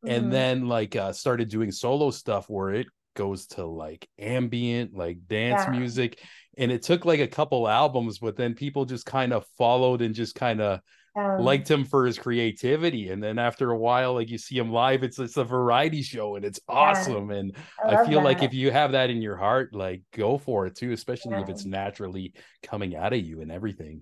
mm-hmm. 0.06 0.10
and 0.10 0.32
then 0.32 0.68
like 0.68 0.96
uh, 0.96 1.14
started 1.14 1.50
doing 1.50 1.72
solo 1.72 2.12
stuff 2.12 2.50
where 2.50 2.72
it 2.72 2.88
goes 3.16 3.48
to 3.48 3.66
like 3.66 4.08
ambient 4.18 4.94
like 4.96 5.18
dance 5.28 5.64
yeah. 5.66 5.78
music 5.78 6.20
and 6.58 6.72
it 6.72 6.82
took 6.82 7.06
like 7.06 7.20
a 7.20 7.28
couple 7.28 7.68
albums 7.68 8.20
but 8.20 8.38
then 8.38 8.54
people 8.54 8.86
just 8.86 9.06
kind 9.06 9.34
of 9.34 9.46
followed 9.58 10.02
and 10.02 10.16
just 10.16 10.36
kind 10.36 10.62
of 10.62 10.80
um, 11.18 11.42
liked 11.42 11.70
him 11.70 11.84
for 11.84 12.06
his 12.06 12.18
creativity 12.18 13.10
and 13.10 13.22
then 13.22 13.40
after 13.40 13.72
a 13.72 13.78
while 13.78 14.14
like 14.14 14.30
you 14.30 14.38
see 14.38 14.58
him 14.58 14.72
live 14.72 15.04
it's 15.04 15.20
it's 15.20 15.38
a 15.38 15.44
variety 15.44 16.02
show 16.02 16.36
and 16.36 16.46
it's 16.46 16.60
awesome 16.70 17.30
yeah, 17.30 17.38
and 17.38 17.56
i, 17.84 17.96
I 17.96 18.08
feel 18.08 18.20
that. 18.20 18.26
like 18.26 18.44
if 18.44 18.54
you 18.54 18.72
have 18.72 18.92
that 18.92 19.10
in 19.10 19.22
your 19.22 19.36
heart 19.36 19.74
like 19.74 20.02
go 20.14 20.38
for 20.38 20.68
it 20.68 20.76
too 20.76 20.92
especially 20.92 21.32
yeah. 21.32 21.42
if 21.42 21.50
it's 21.50 21.66
naturally 21.66 22.34
coming 22.64 22.96
out 22.96 23.12
of 23.12 23.20
you 23.20 23.42
and 23.42 23.52
everything 23.52 24.02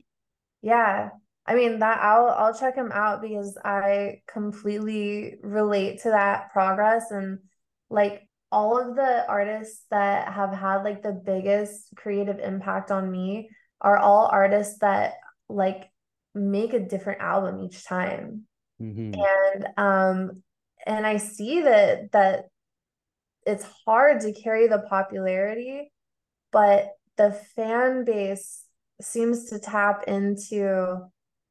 yeah 0.68 1.10
I 1.46 1.56
mean 1.56 1.80
that 1.80 2.04
I'll 2.04 2.28
I'll 2.28 2.58
check 2.58 2.76
him 2.76 2.92
out 2.94 3.22
because 3.22 3.58
I 3.64 4.22
completely 4.28 5.36
relate 5.42 6.02
to 6.02 6.10
that 6.10 6.52
progress 6.52 7.10
and 7.10 7.40
like 7.90 8.28
all 8.52 8.78
of 8.78 8.96
the 8.98 9.26
artists 9.28 9.86
that 9.90 10.34
have 10.34 10.54
had 10.54 10.84
like 10.84 11.04
the 11.04 11.14
biggest 11.14 11.96
creative 11.96 12.40
impact 12.40 12.92
on 12.92 13.10
me 13.10 13.50
are 13.80 13.98
all 13.98 14.30
artists 14.30 14.80
that 14.80 15.14
like 15.48 15.90
make 16.36 16.74
a 16.74 16.80
different 16.80 17.22
album 17.22 17.64
each 17.64 17.86
time. 17.86 18.44
Mm-hmm. 18.82 19.14
And 19.14 19.68
um 19.78 20.44
and 20.86 21.08
I 21.08 21.16
see 21.16 21.62
that 21.62 22.12
that 22.12 22.50
it's 23.46 23.66
hard 23.86 24.20
to 24.22 24.34
carry 24.34 24.68
the 24.68 24.80
popularity, 24.80 25.94
but 26.52 26.90
the 27.16 27.32
fan 27.56 28.04
base 28.04 28.67
seems 29.02 29.50
to 29.50 29.60
tap 29.60 30.04
into 30.08 31.00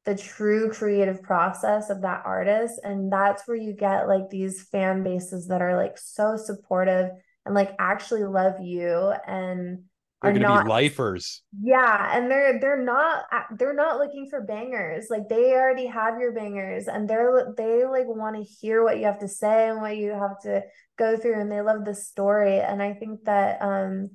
the 0.05 0.15
true 0.15 0.71
creative 0.71 1.21
process 1.21 1.89
of 1.89 2.01
that 2.01 2.21
artist. 2.25 2.79
And 2.83 3.11
that's 3.11 3.45
where 3.45 3.57
you 3.57 3.73
get 3.73 4.07
like 4.07 4.29
these 4.29 4.63
fan 4.63 5.03
bases 5.03 5.47
that 5.47 5.61
are 5.61 5.75
like 5.75 5.97
so 5.97 6.37
supportive 6.37 7.11
and 7.45 7.53
like 7.53 7.75
actually 7.77 8.23
love 8.23 8.61
you 8.61 9.13
and 9.27 9.83
they're 10.21 10.31
gonna 10.31 10.47
not, 10.47 10.63
be 10.63 10.69
lifers. 10.69 11.43
Yeah 11.61 12.17
and 12.17 12.31
they're 12.31 12.59
they're 12.59 12.81
not 12.81 13.25
they're 13.59 13.75
not 13.75 13.99
looking 13.99 14.27
for 14.29 14.41
bangers. 14.41 15.07
Like 15.09 15.27
they 15.29 15.51
already 15.51 15.87
have 15.87 16.19
your 16.19 16.31
bangers 16.31 16.87
and 16.87 17.07
they're 17.07 17.53
they 17.55 17.85
like 17.85 18.07
want 18.07 18.37
to 18.37 18.43
hear 18.43 18.83
what 18.83 18.97
you 18.97 19.05
have 19.05 19.19
to 19.19 19.27
say 19.27 19.69
and 19.69 19.81
what 19.81 19.97
you 19.97 20.11
have 20.11 20.39
to 20.43 20.63
go 20.97 21.17
through 21.17 21.39
and 21.39 21.51
they 21.51 21.61
love 21.61 21.85
the 21.85 21.93
story. 21.93 22.59
And 22.59 22.81
i 22.81 22.93
think 22.93 23.25
that 23.25 23.61
um 23.61 24.09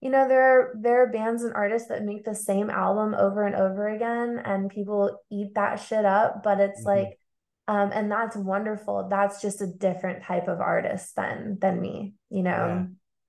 you 0.00 0.10
know 0.10 0.26
there 0.28 0.42
are 0.42 0.74
there 0.80 1.02
are 1.02 1.12
bands 1.12 1.42
and 1.42 1.54
artists 1.54 1.88
that 1.88 2.04
make 2.04 2.24
the 2.24 2.34
same 2.34 2.70
album 2.70 3.14
over 3.14 3.46
and 3.46 3.54
over 3.54 3.88
again 3.88 4.40
and 4.44 4.70
people 4.70 5.20
eat 5.30 5.54
that 5.54 5.76
shit 5.76 6.04
up 6.04 6.42
but 6.42 6.60
it's 6.60 6.80
mm-hmm. 6.80 7.06
like 7.06 7.18
um 7.68 7.90
and 7.92 8.10
that's 8.10 8.36
wonderful 8.36 9.08
that's 9.08 9.42
just 9.42 9.60
a 9.60 9.66
different 9.66 10.22
type 10.22 10.48
of 10.48 10.60
artist 10.60 11.14
than 11.16 11.58
than 11.60 11.80
me 11.80 12.14
you 12.30 12.42
know 12.42 12.50
yeah. 12.50 12.84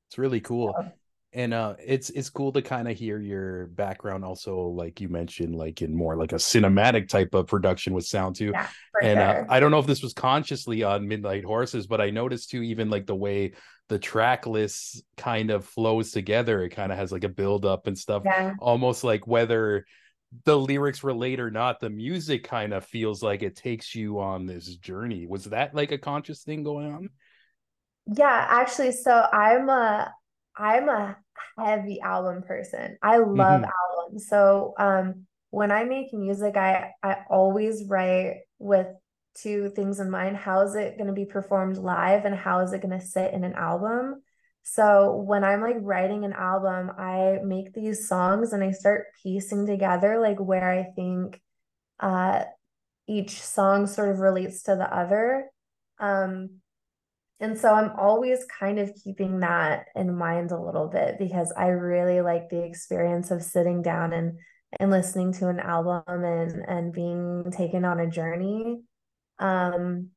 it's 0.07 0.17
really 0.17 0.39
cool 0.41 0.73
so. 0.77 0.91
And 1.33 1.53
uh 1.53 1.75
it's 1.85 2.09
it's 2.09 2.29
cool 2.29 2.51
to 2.51 2.61
kind 2.61 2.89
of 2.89 2.97
hear 2.97 3.19
your 3.19 3.67
background 3.67 4.25
also 4.25 4.59
like 4.67 4.99
you 4.99 5.07
mentioned 5.07 5.55
like 5.55 5.81
in 5.81 5.95
more 5.95 6.17
like 6.17 6.33
a 6.33 6.35
cinematic 6.35 7.07
type 7.07 7.33
of 7.33 7.47
production 7.47 7.93
with 7.93 8.05
sound 8.05 8.35
too 8.35 8.51
yeah, 8.53 8.67
and 9.01 9.19
uh, 9.19 9.33
sure. 9.33 9.43
uh, 9.43 9.53
i 9.53 9.59
don't 9.59 9.71
know 9.71 9.79
if 9.79 9.87
this 9.87 10.03
was 10.03 10.13
consciously 10.13 10.83
on 10.83 11.07
midnight 11.07 11.45
horses 11.45 11.87
but 11.87 12.01
i 12.01 12.09
noticed 12.09 12.49
too 12.49 12.61
even 12.61 12.89
like 12.89 13.05
the 13.05 13.15
way 13.15 13.53
the 13.91 13.99
track 13.99 14.47
list 14.47 15.03
kind 15.17 15.51
of 15.51 15.65
flows 15.65 16.11
together. 16.11 16.63
It 16.63 16.69
kind 16.69 16.93
of 16.93 16.97
has 16.97 17.11
like 17.11 17.25
a 17.25 17.29
build 17.29 17.65
up 17.65 17.87
and 17.87 17.97
stuff, 17.97 18.23
yeah. 18.23 18.53
almost 18.57 19.03
like 19.03 19.27
whether 19.27 19.85
the 20.45 20.57
lyrics 20.57 21.03
relate 21.03 21.41
or 21.41 21.51
not, 21.51 21.81
the 21.81 21.89
music 21.89 22.45
kind 22.45 22.73
of 22.73 22.85
feels 22.85 23.21
like 23.21 23.43
it 23.43 23.57
takes 23.57 23.93
you 23.93 24.21
on 24.21 24.45
this 24.45 24.65
journey. 24.77 25.27
Was 25.27 25.43
that 25.45 25.75
like 25.75 25.91
a 25.91 25.97
conscious 25.97 26.43
thing 26.43 26.63
going 26.63 26.89
on? 26.89 27.09
Yeah, 28.07 28.47
actually, 28.49 28.93
so 28.93 29.11
I'm 29.11 29.67
a 29.67 30.13
I'm 30.55 30.87
a 30.87 31.17
heavy 31.57 31.99
album 32.01 32.43
person. 32.43 32.97
I 33.01 33.17
love 33.17 33.61
mm-hmm. 33.61 33.97
albums. 33.99 34.27
So 34.27 34.73
um 34.77 35.25
when 35.49 35.71
I 35.71 35.83
make 35.83 36.13
music, 36.13 36.55
I 36.55 36.91
I 37.03 37.17
always 37.29 37.85
write 37.87 38.41
with 38.59 38.87
two 39.35 39.69
things 39.69 39.99
in 39.99 40.09
mind 40.09 40.35
how 40.35 40.61
is 40.61 40.75
it 40.75 40.97
going 40.97 41.07
to 41.07 41.13
be 41.13 41.25
performed 41.25 41.77
live 41.77 42.25
and 42.25 42.35
how 42.35 42.59
is 42.59 42.73
it 42.73 42.81
going 42.81 42.97
to 42.97 43.05
sit 43.05 43.33
in 43.33 43.43
an 43.43 43.53
album 43.53 44.21
so 44.63 45.15
when 45.25 45.43
i'm 45.43 45.61
like 45.61 45.77
writing 45.79 46.25
an 46.25 46.33
album 46.33 46.91
i 46.97 47.39
make 47.43 47.73
these 47.73 48.07
songs 48.07 48.51
and 48.51 48.63
i 48.63 48.71
start 48.71 49.05
piecing 49.23 49.65
together 49.65 50.19
like 50.19 50.37
where 50.39 50.69
i 50.69 50.83
think 50.95 51.39
uh 52.01 52.43
each 53.07 53.41
song 53.41 53.87
sort 53.87 54.09
of 54.09 54.19
relates 54.19 54.63
to 54.63 54.75
the 54.75 54.95
other 54.95 55.49
um 55.99 56.49
and 57.41 57.57
so 57.57 57.73
i'm 57.73 57.91
always 57.97 58.45
kind 58.59 58.79
of 58.79 58.91
keeping 59.03 59.41
that 59.41 59.87
in 59.95 60.15
mind 60.15 60.51
a 60.51 60.61
little 60.61 60.87
bit 60.87 61.17
because 61.19 61.51
i 61.57 61.67
really 61.67 62.21
like 62.21 62.49
the 62.49 62.63
experience 62.63 63.31
of 63.31 63.43
sitting 63.43 63.81
down 63.81 64.13
and 64.13 64.37
and 64.79 64.91
listening 64.91 65.33
to 65.33 65.49
an 65.49 65.59
album 65.59 66.23
and 66.23 66.63
and 66.67 66.93
being 66.93 67.51
taken 67.51 67.85
on 67.85 67.99
a 67.99 68.09
journey. 68.09 68.81
Um 69.39 70.09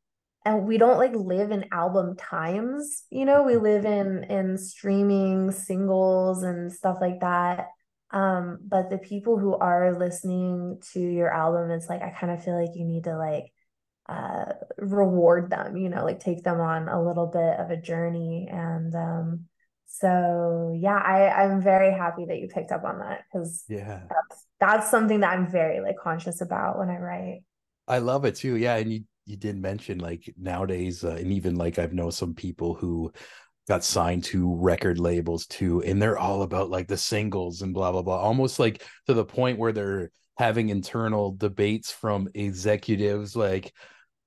and 0.46 0.66
we 0.66 0.76
don't 0.76 0.98
like 0.98 1.14
live 1.14 1.50
in 1.50 1.64
album 1.72 2.16
times 2.16 3.04
you 3.10 3.24
know 3.24 3.42
we 3.44 3.56
live 3.56 3.86
in 3.86 4.24
in 4.24 4.58
streaming 4.58 5.50
singles 5.50 6.42
and 6.42 6.72
stuff 6.72 6.98
like 7.00 7.20
that. 7.20 7.68
Um 8.10 8.58
but 8.62 8.90
the 8.90 8.98
people 8.98 9.38
who 9.38 9.54
are 9.54 9.98
listening 9.98 10.80
to 10.92 11.00
your 11.00 11.32
album 11.32 11.70
it's 11.70 11.88
like 11.88 12.02
i 12.02 12.10
kind 12.10 12.32
of 12.32 12.44
feel 12.44 12.60
like 12.60 12.76
you 12.76 12.84
need 12.84 13.04
to 13.04 13.16
like 13.16 13.46
uh 14.08 14.52
reward 14.78 15.50
them 15.50 15.76
you 15.76 15.88
know 15.88 16.04
like 16.04 16.20
take 16.20 16.42
them 16.42 16.60
on 16.60 16.88
a 16.88 17.02
little 17.02 17.26
bit 17.26 17.58
of 17.58 17.70
a 17.70 17.76
journey. 17.80 18.48
And 18.50 18.94
um 18.94 19.40
so 19.86 20.76
yeah 20.76 20.96
i 20.96 21.44
i'm 21.44 21.62
very 21.62 21.92
happy 21.92 22.24
that 22.24 22.40
you 22.40 22.48
picked 22.48 22.72
up 22.72 22.82
on 22.84 22.98
that 22.98 23.20
because 23.32 23.64
yeah. 23.68 24.00
that's 24.10 24.46
that's 24.58 24.90
something 24.90 25.20
that 25.20 25.30
i'm 25.30 25.46
very 25.48 25.80
like 25.80 25.94
conscious 26.02 26.40
about 26.40 26.78
when 26.78 26.88
i 26.88 26.96
write. 26.96 27.42
I 27.86 27.98
love 27.98 28.24
it 28.24 28.34
too. 28.34 28.56
Yeah 28.56 28.76
and 28.76 28.92
you 28.92 29.04
you 29.26 29.36
did 29.36 29.56
mention 29.56 29.98
like 29.98 30.32
nowadays, 30.36 31.04
uh, 31.04 31.16
and 31.18 31.32
even 31.32 31.56
like 31.56 31.78
I've 31.78 31.92
known 31.92 32.12
some 32.12 32.34
people 32.34 32.74
who 32.74 33.12
got 33.66 33.84
signed 33.84 34.24
to 34.24 34.56
record 34.56 34.98
labels 34.98 35.46
too, 35.46 35.82
and 35.82 36.00
they're 36.00 36.18
all 36.18 36.42
about 36.42 36.70
like 36.70 36.88
the 36.88 36.96
singles 36.96 37.62
and 37.62 37.72
blah 37.72 37.92
blah 37.92 38.02
blah, 38.02 38.18
almost 38.18 38.58
like 38.58 38.82
to 39.06 39.14
the 39.14 39.24
point 39.24 39.58
where 39.58 39.72
they're 39.72 40.10
having 40.36 40.68
internal 40.68 41.32
debates 41.32 41.90
from 41.90 42.28
executives 42.34 43.36
like 43.36 43.72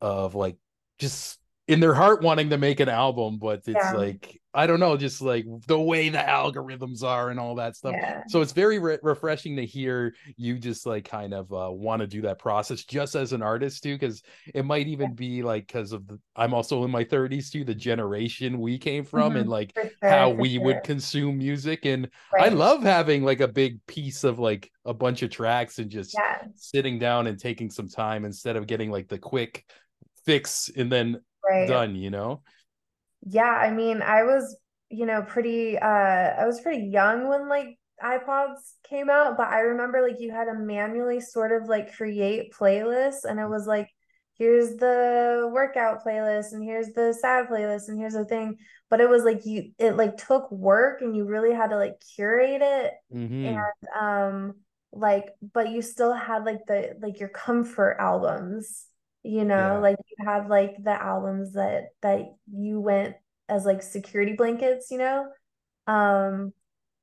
of 0.01 0.35
like 0.35 0.55
just 0.99 1.39
in 1.67 1.79
their 1.79 1.93
heart 1.93 2.21
wanting 2.21 2.49
to 2.49 2.57
make 2.57 2.79
an 2.79 2.89
album, 2.89 3.39
but 3.39 3.61
it's 3.67 3.75
yeah. 3.75 3.93
like 3.93 4.41
I 4.57 4.65
don't 4.65 4.79
know, 4.79 4.97
just 4.97 5.21
like 5.21 5.45
the 5.67 5.79
way 5.79 6.09
the 6.09 6.17
algorithms 6.17 7.03
are 7.03 7.29
and 7.29 7.39
all 7.39 7.53
that 7.55 7.75
stuff. 7.75 7.93
Yeah. 7.95 8.23
So 8.27 8.41
it's 8.41 8.53
very 8.53 8.79
re- 8.79 8.97
refreshing 9.03 9.55
to 9.57 9.65
hear 9.67 10.15
you 10.35 10.57
just 10.57 10.87
like 10.87 11.07
kind 11.07 11.35
of 11.35 11.53
uh, 11.53 11.69
want 11.71 11.99
to 11.99 12.07
do 12.07 12.23
that 12.23 12.39
process 12.39 12.83
just 12.83 13.13
as 13.13 13.33
an 13.33 13.43
artist 13.43 13.83
too, 13.83 13.93
because 13.93 14.23
it 14.55 14.65
might 14.65 14.87
even 14.87 15.09
yeah. 15.09 15.13
be 15.13 15.43
like 15.43 15.67
because 15.67 15.91
of 15.91 16.07
the, 16.07 16.19
I'm 16.35 16.55
also 16.55 16.83
in 16.85 16.89
my 16.89 17.03
30s 17.03 17.51
too, 17.51 17.65
the 17.65 17.75
generation 17.75 18.59
we 18.59 18.79
came 18.79 19.05
from 19.05 19.33
mm-hmm. 19.33 19.41
and 19.41 19.49
like 19.49 19.73
sure, 19.75 19.91
how 20.01 20.31
we 20.31 20.55
sure. 20.55 20.63
would 20.63 20.83
consume 20.83 21.37
music. 21.37 21.85
And 21.85 22.09
right. 22.33 22.51
I 22.51 22.55
love 22.55 22.81
having 22.81 23.23
like 23.23 23.41
a 23.41 23.47
big 23.47 23.85
piece 23.85 24.23
of 24.23 24.39
like 24.39 24.71
a 24.85 24.93
bunch 24.93 25.21
of 25.21 25.29
tracks 25.29 25.77
and 25.77 25.91
just 25.91 26.17
sitting 26.55 26.97
down 26.97 27.27
and 27.27 27.37
taking 27.37 27.69
some 27.69 27.89
time 27.89 28.25
instead 28.25 28.55
of 28.55 28.65
getting 28.65 28.89
like 28.89 29.07
the 29.07 29.19
quick 29.19 29.65
fix 30.25 30.71
and 30.75 30.91
then 30.91 31.21
right. 31.47 31.67
done, 31.67 31.95
you 31.95 32.09
know? 32.09 32.41
Yeah, 33.25 33.43
I 33.43 33.71
mean, 33.71 34.01
I 34.01 34.23
was, 34.23 34.57
you 34.89 35.05
know, 35.05 35.21
pretty 35.21 35.77
uh 35.77 35.87
I 35.87 36.45
was 36.45 36.61
pretty 36.61 36.85
young 36.87 37.27
when 37.27 37.49
like 37.49 37.77
iPods 38.03 38.57
came 38.87 39.09
out, 39.09 39.37
but 39.37 39.47
I 39.47 39.61
remember 39.61 40.01
like 40.01 40.19
you 40.19 40.31
had 40.31 40.45
to 40.45 40.53
manually 40.53 41.19
sort 41.19 41.51
of 41.51 41.67
like 41.67 41.95
create 41.95 42.53
playlists 42.53 43.23
and 43.23 43.39
it 43.39 43.47
was 43.47 43.65
like 43.67 43.89
here's 44.37 44.75
the 44.75 45.49
workout 45.51 46.03
playlist 46.05 46.53
and 46.53 46.63
here's 46.63 46.89
the 46.93 47.13
sad 47.13 47.47
playlist 47.47 47.87
and 47.87 47.99
here's 47.99 48.13
the 48.13 48.25
thing 48.25 48.55
but 48.89 49.01
it 49.01 49.09
was 49.09 49.23
like 49.23 49.45
you 49.45 49.71
it 49.79 49.97
like 49.97 50.15
took 50.17 50.51
work 50.51 51.01
and 51.01 51.15
you 51.15 51.25
really 51.25 51.53
had 51.53 51.71
to 51.71 51.75
like 51.75 51.95
curate 52.15 52.61
it 52.61 52.93
mm-hmm. 53.13 53.45
and 53.45 53.59
um 53.99 54.53
like 54.91 55.29
but 55.53 55.69
you 55.69 55.81
still 55.81 56.13
had 56.13 56.45
like 56.45 56.59
the 56.67 56.95
like 57.01 57.19
your 57.19 57.29
comfort 57.29 57.97
albums 57.99 58.85
you 59.27 59.43
know 59.43 59.73
yeah. 59.73 59.77
like 59.77 59.97
you 60.07 60.25
have 60.25 60.49
like 60.49 60.75
the 60.83 60.91
albums 60.91 61.53
that 61.53 61.89
that 62.01 62.21
you 62.51 62.79
went 62.79 63.15
as 63.49 63.65
like 63.65 63.81
security 63.81 64.33
blankets 64.33 64.89
you 64.89 64.97
know 64.97 65.27
um 65.87 66.53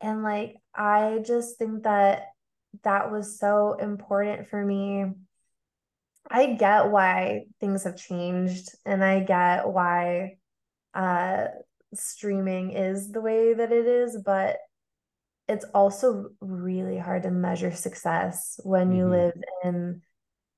and 0.00 0.22
like 0.22 0.56
i 0.74 1.18
just 1.24 1.58
think 1.58 1.82
that 1.82 2.28
that 2.82 3.12
was 3.12 3.38
so 3.38 3.74
important 3.74 4.48
for 4.48 4.64
me 4.64 5.04
i 6.30 6.46
get 6.46 6.90
why 6.90 7.42
things 7.60 7.84
have 7.84 7.96
changed 7.96 8.70
and 8.86 9.04
i 9.04 9.20
get 9.20 9.68
why 9.68 10.36
uh 10.94 11.46
streaming 11.92 12.72
is 12.72 13.12
the 13.12 13.20
way 13.20 13.54
that 13.54 13.70
it 13.70 13.86
is 13.86 14.18
but 14.24 14.56
it's 15.46 15.66
also 15.74 16.30
really 16.40 16.98
hard 16.98 17.22
to 17.24 17.30
measure 17.30 17.70
success 17.70 18.58
when 18.64 18.88
mm-hmm. 18.88 18.96
you 18.96 19.08
live 19.08 19.34
in 19.62 20.00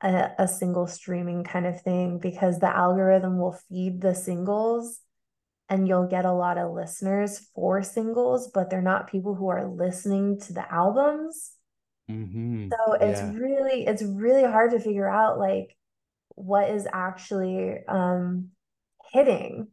a, 0.03 0.31
a 0.39 0.49
single 0.49 0.87
streaming 0.87 1.45
kind 1.45 1.67
of 1.67 1.81
thing 1.83 2.19
because 2.19 2.59
the 2.59 2.75
algorithm 2.75 3.39
will 3.39 3.59
feed 3.69 4.01
the 4.01 4.15
singles 4.15 5.01
and 5.69 5.89
you'll 5.89 6.07
get 6.07 6.25
a 6.25 6.33
lot 6.33 6.59
of 6.59 6.73
listeners 6.73 7.39
for 7.55 7.83
singles, 7.83 8.51
but 8.53 8.71
they're 8.71 8.83
not 8.83 9.11
people 9.11 9.35
who 9.35 9.49
are 9.49 9.67
listening 9.67 10.39
to 10.41 10.53
the 10.53 10.73
albums. 10.73 11.53
Mm-hmm. 12.11 12.69
So 12.71 12.93
it's 12.95 13.21
yeah. 13.21 13.33
really, 13.35 13.87
it's 13.87 14.03
really 14.03 14.45
hard 14.45 14.71
to 14.73 14.81
figure 14.81 15.09
out 15.09 15.39
like 15.39 15.77
what 16.37 16.71
is 16.71 16.87
actually 16.93 17.85
um 17.89 18.51
hitting. 19.11 19.69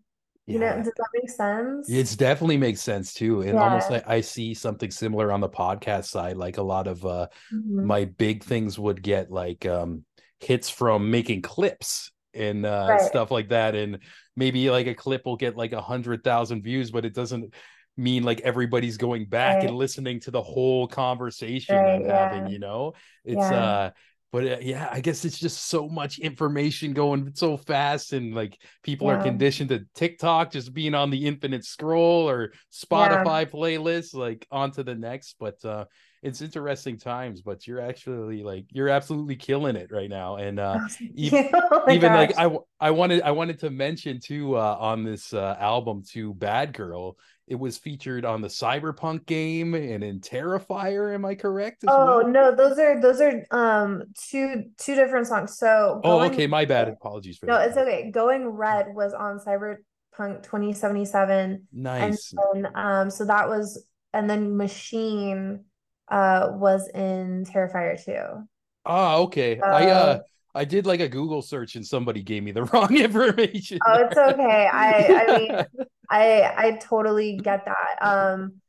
You 0.46 0.60
yeah. 0.60 0.76
know, 0.76 0.84
does 0.84 0.94
that 0.98 1.08
make 1.14 1.30
sense? 1.30 1.90
It's 1.90 2.16
definitely 2.16 2.58
makes 2.58 2.82
sense 2.82 3.14
too. 3.14 3.42
And 3.42 3.54
yeah. 3.54 3.64
almost 3.64 3.90
like 3.90 4.08
I 4.08 4.22
see 4.22 4.54
something 4.54 4.92
similar 4.92 5.32
on 5.32 5.40
the 5.40 5.50
podcast 5.50 6.06
side. 6.06 6.36
Like 6.36 6.58
a 6.58 6.64
lot 6.64 6.88
of 6.88 7.06
uh 7.06 7.28
mm-hmm. 7.54 7.86
my 7.86 8.06
big 8.06 8.44
things 8.44 8.78
would 8.78 9.02
get 9.02 9.32
like 9.32 9.66
um 9.66 10.04
hits 10.40 10.70
from 10.70 11.10
making 11.10 11.44
clips 11.44 12.12
and 12.34 12.66
uh, 12.66 12.88
right. 12.90 13.02
stuff 13.02 13.32
like 13.32 13.50
that. 13.50 13.76
And 13.76 14.00
maybe 14.36 14.70
like 14.70 14.88
a 14.88 14.96
clip 14.96 15.26
will 15.26 15.38
get 15.38 15.56
like 15.56 15.72
a 15.72 15.82
hundred 15.82 16.24
thousand 16.24 16.64
views, 16.64 16.92
but 16.92 17.06
it 17.06 17.14
doesn't 17.14 17.54
mean 17.96 18.24
like 18.24 18.42
everybody's 18.42 18.98
going 18.98 19.26
back 19.26 19.58
right. 19.58 19.68
and 19.68 19.78
listening 19.78 20.20
to 20.22 20.32
the 20.32 20.42
whole 20.42 20.88
conversation 20.88 21.76
right, 21.76 21.96
I'm 21.96 22.02
yeah. 22.02 22.34
having, 22.34 22.52
you 22.52 22.60
know? 22.60 22.94
It's 23.24 23.40
uh 23.40 23.92
but 24.34 24.46
uh, 24.46 24.58
yeah, 24.62 24.90
I 24.92 25.02
guess 25.02 25.26
it's 25.26 25.40
just 25.40 25.70
so 25.70 25.88
much 25.90 26.20
information 26.20 26.94
going 26.94 27.32
so 27.36 27.58
fast, 27.58 28.14
and 28.14 28.36
like 28.36 28.58
people 28.84 29.08
Yeah. 29.08 29.10
are 29.10 29.18
conditioned 29.20 29.70
to 29.70 29.86
TikTok, 29.96 30.52
just 30.52 30.74
being 30.74 30.96
on 30.96 31.12
the 31.12 31.28
infinite 31.28 31.66
scroll 31.66 32.30
or 32.30 32.54
Spotify 32.74 33.50
playlist, 33.50 34.16
like 34.16 34.48
on 34.52 34.72
to 34.74 34.84
the 34.84 34.96
next. 34.96 35.38
But 35.40 35.64
uh 35.66 35.86
it's 36.24 36.42
interesting 36.42 36.98
times, 36.98 37.42
but 37.42 37.68
you're 37.68 37.82
actually 37.82 38.44
like 38.44 38.66
you're 38.72 38.90
absolutely 38.90 39.38
killing 39.38 39.78
it 39.78 39.92
right 39.92 40.10
now. 40.10 40.38
And 40.38 40.60
uh 40.60 40.82
Yeah, 41.16 41.32
oh 41.52 41.80
even 41.86 42.14
like 42.14 42.34
I 42.38 42.56
I 42.80 42.92
wanted 42.92 43.22
I 43.24 43.32
wanted 43.32 43.60
to 43.60 43.70
mention 43.70 44.20
too 44.20 44.58
uh 44.58 44.78
on 44.80 45.04
this 45.04 45.34
uh 45.34 45.56
album 45.60 46.04
to 46.12 46.34
Bad 46.34 46.74
Girl. 46.74 47.18
It 47.48 47.56
was 47.56 47.78
featured 47.78 48.26
on 48.26 48.42
the 48.42 48.48
Cyberpunk 48.48 49.26
game 49.26 49.74
and 49.74 50.04
in 50.04 50.22
Terrifier, 50.22 51.14
am 51.14 51.26
I 51.26 51.36
correct 51.36 51.84
Oh 51.86 51.98
well? 51.98 52.28
no, 52.28 52.56
those 52.56 52.80
are 52.80 53.02
those 53.02 53.20
are 53.20 53.46
um 53.52 54.04
two 54.18 54.72
two 54.78 54.96
different 54.96 55.28
songs. 55.28 55.58
So 55.58 56.00
Oh, 56.04 56.20
going 56.20 56.34
okay, 56.34 56.48
my 56.48 56.66
bad. 56.66 56.88
Apologies 56.88 57.38
for 57.38 57.46
no, 57.48 57.58
that. 57.58 57.68
it's 57.70 57.78
okay. 57.78 58.12
Going 58.12 58.48
Red 58.48 58.94
was 58.96 59.14
on 59.14 59.40
Cyberpunk 59.40 60.44
2077 60.44 61.68
and 62.00 62.18
Nice. 62.18 62.34
then 62.54 62.68
um 62.76 63.10
so 63.10 63.26
that 63.26 63.50
was 63.50 63.86
and 64.14 64.30
then 64.30 64.56
Machine 64.56 65.66
uh 66.08 66.50
was 66.54 66.88
in 66.90 67.46
Terrifier 67.46 68.02
2 68.04 68.48
Ah, 68.86 69.18
okay. 69.18 69.60
I 69.70 69.90
uh 69.90 70.20
Uh, 70.20 70.20
I 70.56 70.66
did 70.66 70.86
like 70.86 71.00
a 71.00 71.10
Google 71.10 71.42
search 71.42 71.76
and 71.76 71.86
somebody 71.86 72.22
gave 72.22 72.44
me 72.44 72.52
the 72.52 72.64
wrong 72.74 72.96
information. 72.96 73.80
oh, 73.86 74.06
it's 74.08 74.18
okay. 74.18 74.68
I 74.72 75.12
I 75.26 75.28
mean 75.32 75.66
I 76.10 76.44
I 76.56 76.72
totally 76.82 77.38
get 77.38 77.66
that. 77.66 78.02
Um 78.02 78.62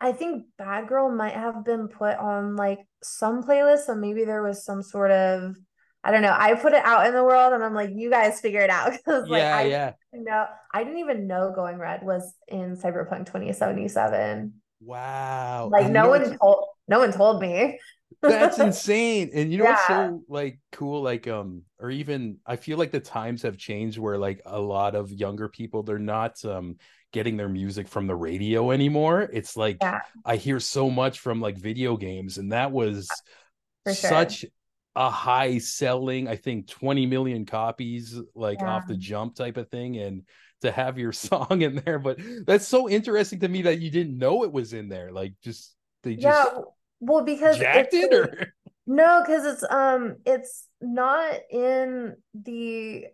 I 0.00 0.12
think 0.12 0.46
Bad 0.58 0.88
Girl 0.88 1.10
might 1.10 1.34
have 1.34 1.64
been 1.64 1.88
put 1.88 2.16
on 2.18 2.56
like 2.56 2.80
some 3.02 3.42
playlist, 3.42 3.86
so 3.86 3.94
maybe 3.94 4.24
there 4.24 4.42
was 4.42 4.64
some 4.64 4.82
sort 4.82 5.10
of 5.10 5.56
I 6.06 6.10
don't 6.10 6.20
know. 6.20 6.36
I 6.36 6.54
put 6.54 6.74
it 6.74 6.84
out 6.84 7.06
in 7.06 7.14
the 7.14 7.24
world 7.24 7.54
and 7.54 7.64
I'm 7.64 7.72
like, 7.74 7.90
you 7.94 8.10
guys 8.10 8.40
figure 8.40 8.60
it 8.60 8.68
out 8.68 8.92
because 9.04 9.28
like 9.28 9.40
yeah, 9.40 9.56
I 9.56 9.62
yeah. 9.62 9.92
didn't 10.12 10.28
I 10.72 10.84
didn't 10.84 10.98
even 10.98 11.26
know 11.26 11.52
Going 11.54 11.78
Red 11.78 12.02
was 12.02 12.34
in 12.48 12.76
Cyberpunk 12.76 13.26
2077. 13.26 14.52
Wow. 14.80 15.70
Like 15.72 15.84
And 15.84 15.94
no 15.94 16.08
one 16.10 16.36
told 16.38 16.66
no 16.86 16.98
one 16.98 17.12
told 17.12 17.40
me. 17.40 17.78
That's 18.26 18.58
insane. 18.58 19.30
And 19.34 19.52
you 19.52 19.58
know 19.58 19.66
what's 19.66 19.82
so 19.82 20.24
like 20.28 20.58
cool, 20.72 21.02
like 21.02 21.28
um, 21.28 21.62
or 21.78 21.90
even 21.90 22.38
I 22.46 22.56
feel 22.56 22.78
like 22.78 22.90
the 22.90 23.00
times 23.00 23.42
have 23.42 23.56
changed 23.58 23.98
where 23.98 24.18
like 24.18 24.40
a 24.46 24.58
lot 24.60 24.94
of 24.94 25.12
younger 25.12 25.48
people 25.48 25.82
they're 25.82 25.98
not 25.98 26.42
um 26.44 26.76
getting 27.12 27.36
their 27.36 27.48
music 27.48 27.88
from 27.88 28.06
the 28.06 28.14
radio 28.14 28.70
anymore. 28.70 29.28
It's 29.32 29.56
like 29.56 29.80
Yeah, 29.80 30.00
I 30.24 30.36
hear 30.36 30.58
so 30.60 30.90
much 30.90 31.20
from 31.20 31.40
like 31.40 31.58
video 31.58 31.96
games, 31.96 32.38
and 32.38 32.52
that 32.52 32.72
was 32.72 33.22
for 33.84 33.94
sure. 33.94 34.36
such 34.36 34.44
a 34.96 35.10
high 35.10 35.58
selling, 35.58 36.28
I 36.28 36.36
think 36.36 36.68
20 36.68 37.06
million 37.06 37.46
copies 37.46 38.18
like 38.34 38.62
Yeah. 38.62 38.64
off 38.64 38.86
the 38.86 38.96
jump 38.96 39.34
type 39.36 39.56
of 39.56 39.68
thing. 39.70 39.96
And 39.98 40.22
to 40.62 40.70
have 40.72 40.98
your 40.98 41.12
song 41.14 41.62
in 41.62 41.76
there, 41.76 41.98
but 41.98 42.18
that's 42.46 42.66
so 42.68 42.88
interesting 42.88 43.40
to 43.40 43.48
me 43.48 43.62
that 43.62 43.80
you 43.80 43.90
didn't 43.90 44.18
know 44.18 44.44
it 44.44 44.52
was 44.52 44.72
in 44.72 44.88
there. 44.88 45.12
Like 45.12 45.34
just 45.42 45.74
they 46.02 46.16
just 46.16 46.46
Yeah, 46.46 46.64
well, 47.06 47.24
because 47.24 47.58
jacked 47.58 47.94
it 47.94 48.12
or 48.12 48.52
no, 48.86 49.22
because 49.22 49.44
it's 49.44 49.64
um 49.70 50.16
it's 50.24 50.68
not 50.80 51.34
in 51.50 52.16
the 52.34 53.06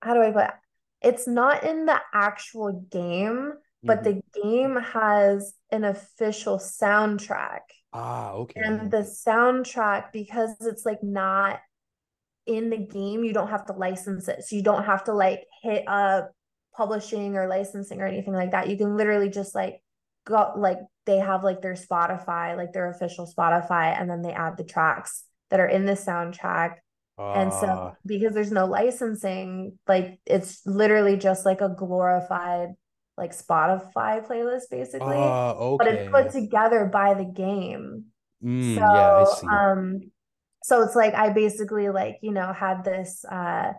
how 0.00 0.14
do 0.14 0.22
I 0.22 0.30
put 0.30 0.44
it? 0.44 0.50
It's 1.00 1.26
not 1.26 1.64
in 1.64 1.86
the 1.86 2.00
actual 2.12 2.72
game, 2.90 3.54
but 3.82 4.02
Mhm. 4.02 4.04
the 4.04 4.40
game 4.40 4.76
has 4.76 5.54
an 5.70 5.84
official 5.84 6.58
soundtrack. 6.58 7.60
Ah, 7.92 8.32
okay. 8.34 8.60
And 8.60 8.90
the 8.90 9.02
soundtrack, 9.02 10.12
because 10.12 10.56
it's 10.60 10.86
like 10.86 11.02
not 11.02 11.60
in 12.46 12.70
the 12.70 12.78
game, 12.78 13.24
you 13.24 13.32
don't 13.32 13.50
have 13.50 13.66
to 13.66 13.72
license 13.72 14.28
it. 14.28 14.44
So 14.44 14.56
you 14.56 14.62
don't 14.62 14.84
have 14.84 15.04
to 15.04 15.12
like 15.12 15.46
hit 15.62 15.84
up 15.86 16.32
publishing 16.74 17.36
or 17.36 17.46
licensing 17.46 18.00
or 18.00 18.06
anything 18.06 18.32
like 18.32 18.52
that. 18.52 18.68
You 18.68 18.76
can 18.76 18.96
literally 18.96 19.28
just 19.28 19.54
like 19.54 19.82
go 20.24 20.52
like 20.56 20.78
they 21.06 21.18
have 21.18 21.44
like 21.44 21.62
their 21.62 21.74
Spotify, 21.74 22.56
like 22.56 22.72
their 22.72 22.90
official 22.90 23.26
Spotify, 23.26 23.98
and 24.00 24.08
then 24.10 24.22
they 24.22 24.32
add 24.32 24.56
the 24.56 24.64
tracks 24.64 25.24
that 25.50 25.60
are 25.60 25.68
in 25.68 25.84
the 25.86 25.92
soundtrack. 25.92 26.76
And 27.34 27.52
so 27.54 27.66
Ah, 27.66 27.96
because 28.06 28.34
there's 28.34 28.52
no 28.52 28.66
licensing, 28.66 29.78
like 29.88 30.20
it's 30.26 30.66
literally 30.66 31.16
just 31.16 31.46
like 31.46 31.60
a 31.60 31.68
glorified 31.70 32.70
like 33.16 33.32
Spotify 33.36 34.26
playlist 34.26 34.64
basically, 34.70 35.40
ah, 35.40 35.54
but 35.78 35.86
it's 35.86 36.04
put 36.12 36.30
together 36.30 36.86
by 36.86 37.14
the 37.14 37.24
game. 37.24 38.06
Mm, 38.42 38.92
yeah, 38.92 39.24
So, 39.24 39.24
see. 39.24 39.48
um, 39.50 40.10
so 40.64 40.82
it's 40.82 40.94
like 40.96 41.14
I 41.14 41.30
basically 41.30 41.88
like, 41.90 42.18
you 42.22 42.32
know, 42.32 42.52
had 42.52 42.84
this 42.84 43.24
uh 43.24 43.72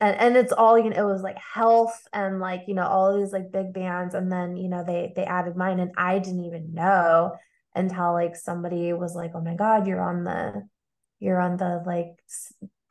and 0.00 0.16
and 0.16 0.36
it's 0.36 0.52
all, 0.52 0.78
you 0.78 0.90
know, 0.90 1.08
it 1.08 1.12
was 1.12 1.22
like 1.22 1.38
health 1.38 2.06
and 2.12 2.40
like, 2.40 2.62
you 2.68 2.74
know, 2.74 2.86
all 2.86 3.18
these 3.18 3.32
like 3.32 3.52
big 3.52 3.72
bands 3.72 4.14
and 4.14 4.30
then, 4.32 4.56
you 4.56 4.68
know, 4.68 4.84
they 4.84 5.12
they 5.16 5.24
added 5.24 5.56
mine 5.56 5.80
and 5.80 5.92
I 5.96 6.18
didn't 6.18 6.44
even 6.44 6.74
know 6.74 7.36
until 7.74 8.12
like 8.12 8.36
somebody 8.36 8.92
was 8.92 9.14
like, 9.14 9.32
"Oh 9.34 9.40
my 9.40 9.54
God, 9.54 9.86
you're 9.86 10.00
on 10.00 10.24
the 10.24 10.66
you're 11.20 11.40
on 11.40 11.56
the 11.56 11.82
like 11.86 12.16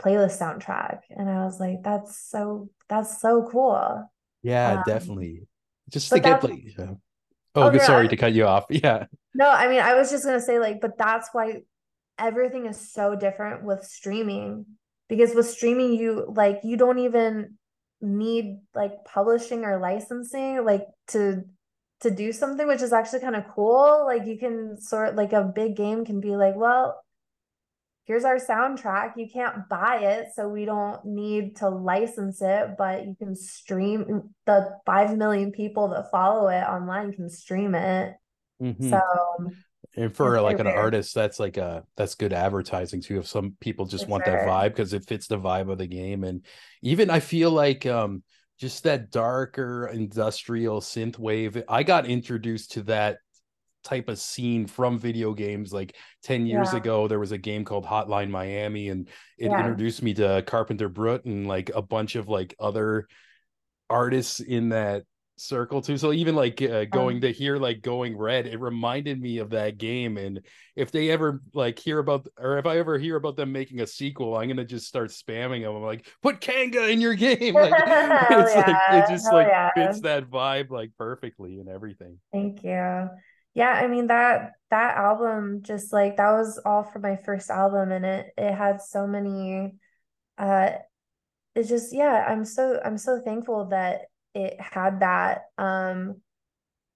playlist 0.02 0.40
soundtrack." 0.40 1.02
And 1.10 1.30
I 1.30 1.44
was 1.46 1.60
like, 1.60 1.84
"That's 1.84 2.18
so 2.30 2.70
that's 2.88 3.20
so 3.22 3.48
cool." 3.52 4.10
Yeah, 4.42 4.78
Um, 4.78 4.84
definitely. 4.86 5.48
Just 5.90 6.14
to 6.14 6.20
get 6.20 6.44
like, 6.44 6.64
yeah. 6.78 6.94
oh, 7.56 7.64
oh 7.64 7.70
good. 7.72 7.82
Sorry 7.82 8.08
to 8.08 8.18
cut 8.18 8.34
you 8.34 8.46
off. 8.46 8.66
Yeah. 8.70 9.06
No, 9.34 9.50
I 9.50 9.68
mean, 9.68 9.80
I 9.80 9.96
was 9.96 10.10
just 10.12 10.26
gonna 10.26 10.42
say 10.42 10.60
like, 10.60 10.82
but 10.82 10.98
that's 10.98 11.30
why 11.34 11.62
everything 12.18 12.66
is 12.66 12.92
so 12.92 13.16
different 13.16 13.64
with 13.64 13.84
streaming 13.86 14.66
because 15.10 15.36
with 15.36 15.48
streaming 15.50 15.94
you 15.94 16.26
like 16.36 16.62
you 16.64 16.78
don't 16.78 17.00
even 17.00 17.58
need 18.02 18.60
like 18.74 18.94
publishing 19.06 19.66
or 19.66 19.80
licensing 19.80 20.64
like 20.64 20.86
to 21.08 21.44
to 22.02 22.12
do 22.12 22.32
something 22.32 22.68
which 22.68 22.82
is 22.82 22.94
actually 22.94 23.20
kind 23.20 23.36
of 23.36 23.48
cool. 23.54 24.04
Like 24.06 24.26
you 24.26 24.38
can 24.38 24.80
sort 24.80 25.16
like 25.16 25.34
a 25.34 25.44
big 25.44 25.76
game 25.76 26.06
can 26.06 26.22
be 26.22 26.36
like, 26.36 26.56
well, 26.56 27.02
here's 28.06 28.26
our 28.26 28.38
soundtrack. 28.38 29.14
You 29.18 29.28
can't 29.32 29.68
buy 29.70 30.00
it, 30.02 30.30
so 30.36 30.50
we 30.50 30.66
don't 30.66 31.04
need 31.06 31.58
to 31.58 31.70
license 31.70 32.42
it, 32.42 32.76
but 32.78 33.06
you 33.06 33.16
can 33.16 33.36
stream 33.36 34.30
the 34.46 34.78
5 34.86 35.18
million 35.18 35.52
people 35.52 35.90
that 35.90 36.10
follow 36.12 36.48
it 36.48 36.62
online 36.64 37.14
can 37.14 37.30
stream 37.30 37.76
it. 37.76 38.16
hmm 38.60 38.90
So 38.90 39.02
And 39.98 40.16
for 40.16 40.40
like 40.42 40.60
an 40.60 40.68
weird 40.68 40.76
artist, 40.76 41.16
that's 41.16 41.40
like 41.40 41.58
a 41.58 41.84
that's 41.98 42.16
good 42.16 42.34
advertising 42.34 43.02
too. 43.02 43.20
If 43.20 43.28
some 43.28 43.56
people 43.60 43.86
just 43.86 44.08
for 44.08 44.08
want 44.08 44.26
that 44.26 44.40
vibe 44.40 44.70
because 44.70 44.94
it 44.94 45.08
fits 45.08 45.28
the 45.28 45.40
vibe 45.40 45.72
of 45.72 45.78
the 45.78 45.88
game, 45.88 46.24
and 46.24 46.46
even 46.82 47.10
I 47.10 47.20
feel 47.20 47.52
like 47.52 47.86
um 47.86 48.24
just 48.60 48.84
that 48.84 49.10
darker 49.10 49.88
industrial 49.88 50.82
synth 50.82 51.18
wave. 51.18 51.62
I 51.68 51.84
got 51.84 52.06
introduced 52.06 52.74
to 52.74 52.84
that 52.84 53.18
type 53.84 54.10
of 54.10 54.20
scene 54.20 54.68
from 54.68 55.00
video 55.00 55.34
games 55.34 55.72
like 55.72 55.96
10 56.24 56.46
years 56.46 56.74
Yeah, 56.74 56.74
ago 56.74 57.08
there 57.08 57.20
was 57.20 57.32
a 57.32 57.38
game 57.38 57.64
called 57.64 57.86
hotline 57.86 58.30
miami 58.30 58.90
and 58.90 59.08
it 59.38 59.52
yeah. 59.52 59.58
introduced 59.58 60.04
me 60.04 60.14
to 60.14 60.44
carpenter 60.46 60.90
brut 60.90 61.24
and 61.24 61.48
like 61.48 61.72
a 61.74 61.82
bunch 61.82 62.16
of 62.16 62.28
like 62.28 62.54
other 62.60 63.08
artists 63.90 64.42
in 64.42 64.70
that 64.70 65.04
circle 65.40 65.82
too. 65.82 65.98
So 65.98 66.12
even 66.14 66.36
like 66.36 66.62
uh, 66.62 66.86
going 66.86 67.20
Um, 67.20 67.22
to 67.22 67.32
hear 67.32 67.58
like 67.58 67.82
going 67.82 68.18
red 68.18 68.46
it 68.48 68.60
reminded 68.60 69.20
me 69.22 69.38
of 69.40 69.52
that 69.52 69.78
game 69.78 70.18
and 70.18 70.42
if 70.76 70.92
they 70.92 71.10
ever 71.10 71.42
like 71.54 71.80
hear 71.80 72.00
about 72.00 72.28
or 72.38 72.58
if 72.58 72.66
i 72.66 72.78
ever 72.78 72.98
hear 72.98 73.16
about 73.16 73.36
them 73.36 73.52
making 73.52 73.80
a 73.82 73.88
sequel 73.88 74.36
i'm 74.38 74.48
gonna 74.48 74.66
just 74.66 74.88
start 74.88 75.10
spamming 75.10 75.62
them 75.64 75.76
i'm 75.76 75.82
like 75.84 76.08
put 76.22 76.40
kanga 76.42 76.88
in 76.90 77.02
your 77.02 77.16
game! 77.16 77.56
Like 77.60 77.78
it's 78.30 78.56
like 78.56 78.80
it 78.90 79.06
just 79.08 79.32
like 79.32 79.48
yeah. 79.48 79.70
fits 79.76 80.02
that 80.02 80.30
vibe 80.30 80.70
like 80.70 80.92
perfectly 80.98 81.60
and 81.60 81.70
everything. 81.70 82.20
Thank 82.32 82.64
you. 82.64 83.10
Yeah, 83.56 83.72
I 83.72 83.88
mean 83.88 84.08
that 84.08 84.54
that 84.70 84.98
album 84.98 85.62
just 85.64 85.92
like 85.92 86.18
that 86.18 86.32
was 86.32 86.62
all 86.66 86.84
for 86.84 87.00
my 87.00 87.16
first 87.18 87.50
album 87.50 87.92
and 87.92 88.06
it 88.06 88.34
it 88.38 88.54
had 88.54 88.82
so 88.82 89.08
many 89.08 89.76
uh 90.38 90.72
it's 91.56 91.70
just 91.70 91.94
yeah, 91.94 92.26
I'm 92.28 92.46
so 92.46 92.80
I'm 92.84 92.98
so 92.98 93.22
thankful 93.24 93.68
that 93.68 94.09
it 94.34 94.60
had 94.60 95.02
that. 95.02 95.46
Um 95.58 96.22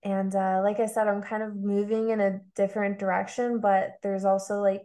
and 0.03 0.35
uh 0.35 0.61
like 0.63 0.79
I 0.79 0.87
said, 0.87 1.07
I'm 1.07 1.21
kind 1.23 1.43
of 1.43 1.55
moving 1.55 2.09
in 2.09 2.21
a 2.21 2.41
different 2.55 2.99
direction, 2.99 3.59
but 3.59 3.91
there's 4.03 4.25
also 4.25 4.61
like 4.61 4.83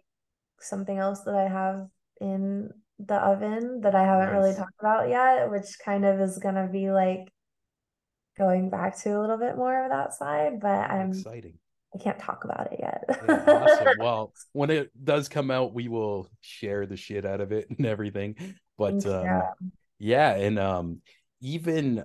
something 0.60 0.98
else 0.98 1.22
that 1.22 1.34
I 1.36 1.48
have 1.48 1.88
in 2.20 2.70
the 3.00 3.16
oven 3.16 3.82
that 3.82 3.94
I 3.94 4.04
haven't 4.04 4.30
really 4.36 4.54
talked 4.54 4.80
about 4.80 5.08
yet, 5.08 5.50
which 5.50 5.78
kind 5.84 6.04
of 6.04 6.20
is 6.20 6.38
gonna 6.38 6.68
be 6.68 6.90
like 6.90 7.32
going 8.36 8.70
back 8.70 8.96
to 8.98 9.18
a 9.18 9.20
little 9.20 9.38
bit 9.38 9.56
more 9.56 9.84
of 9.84 9.90
that 9.90 10.14
side, 10.14 10.60
but 10.60 10.68
I'm 10.90 11.10
exciting 11.10 11.58
I 11.94 11.98
can't 11.98 12.18
talk 12.18 12.44
about 12.44 12.72
it 12.72 12.80
Yeah, 13.20 13.38
yet. 13.38 13.48
awesome. 13.48 13.94
Well, 13.96 14.32
when 14.52 14.70
it 14.70 14.90
does 15.04 15.28
come 15.28 15.50
out, 15.50 15.74
we 15.74 15.88
will 15.88 16.30
share 16.40 16.86
the 16.86 16.96
shit 16.96 17.24
out 17.24 17.40
of 17.40 17.52
it 17.52 17.68
and 17.76 17.86
everything. 17.86 18.36
But 18.76 19.04
um 19.06 19.48
yeah, 19.98 20.34
and 20.36 20.58
um 20.58 21.00
even 21.40 22.04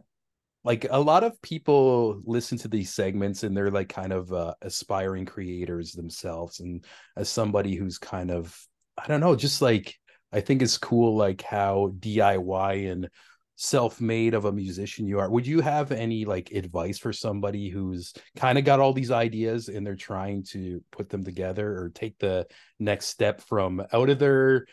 like 0.64 0.86
a 0.90 1.00
lot 1.00 1.24
of 1.24 1.42
people 1.42 2.22
listen 2.26 2.58
to 2.60 2.68
these 2.68 2.94
segments 2.94 3.44
and 3.44 3.56
they're 3.56 3.72
like 3.72 3.90
kind 3.90 4.14
of 4.14 4.32
uh, 4.32 4.54
aspiring 4.62 5.26
creators 5.26 5.92
themselves 5.92 6.60
and 6.62 6.86
as 7.18 7.30
somebody 7.30 7.76
who's 7.76 7.98
kind 7.98 8.32
of 8.32 8.58
I 8.98 9.08
don't 9.08 9.22
know, 9.22 9.36
just 9.36 9.62
like 9.62 9.96
I 10.32 10.42
think 10.42 10.62
it's 10.62 10.78
cool 10.78 11.16
like 11.16 11.42
how 11.42 11.94
DIY 12.00 12.92
and 12.92 13.10
self-made 13.56 14.34
of 14.34 14.46
a 14.46 14.52
musician 14.52 15.08
you 15.08 15.20
are. 15.20 15.30
Would 15.30 15.46
you 15.46 15.62
have 15.62 15.92
any 15.92 16.26
like 16.26 16.52
advice 16.52 16.98
for 16.98 17.14
somebody 17.14 17.70
who's 17.70 18.14
kind 18.36 18.58
of 18.58 18.66
got 18.66 18.80
all 18.80 18.94
these 18.94 19.12
ideas 19.12 19.70
and 19.70 19.86
they're 19.86 19.96
trying 19.96 20.44
to 20.52 20.84
put 20.92 21.10
them 21.10 21.24
together 21.24 21.78
or 21.78 21.90
take 21.90 22.18
the 22.20 22.48
next 22.80 23.08
step 23.08 23.42
from 23.42 23.84
out 23.92 24.10
of 24.10 24.20
their 24.20 24.66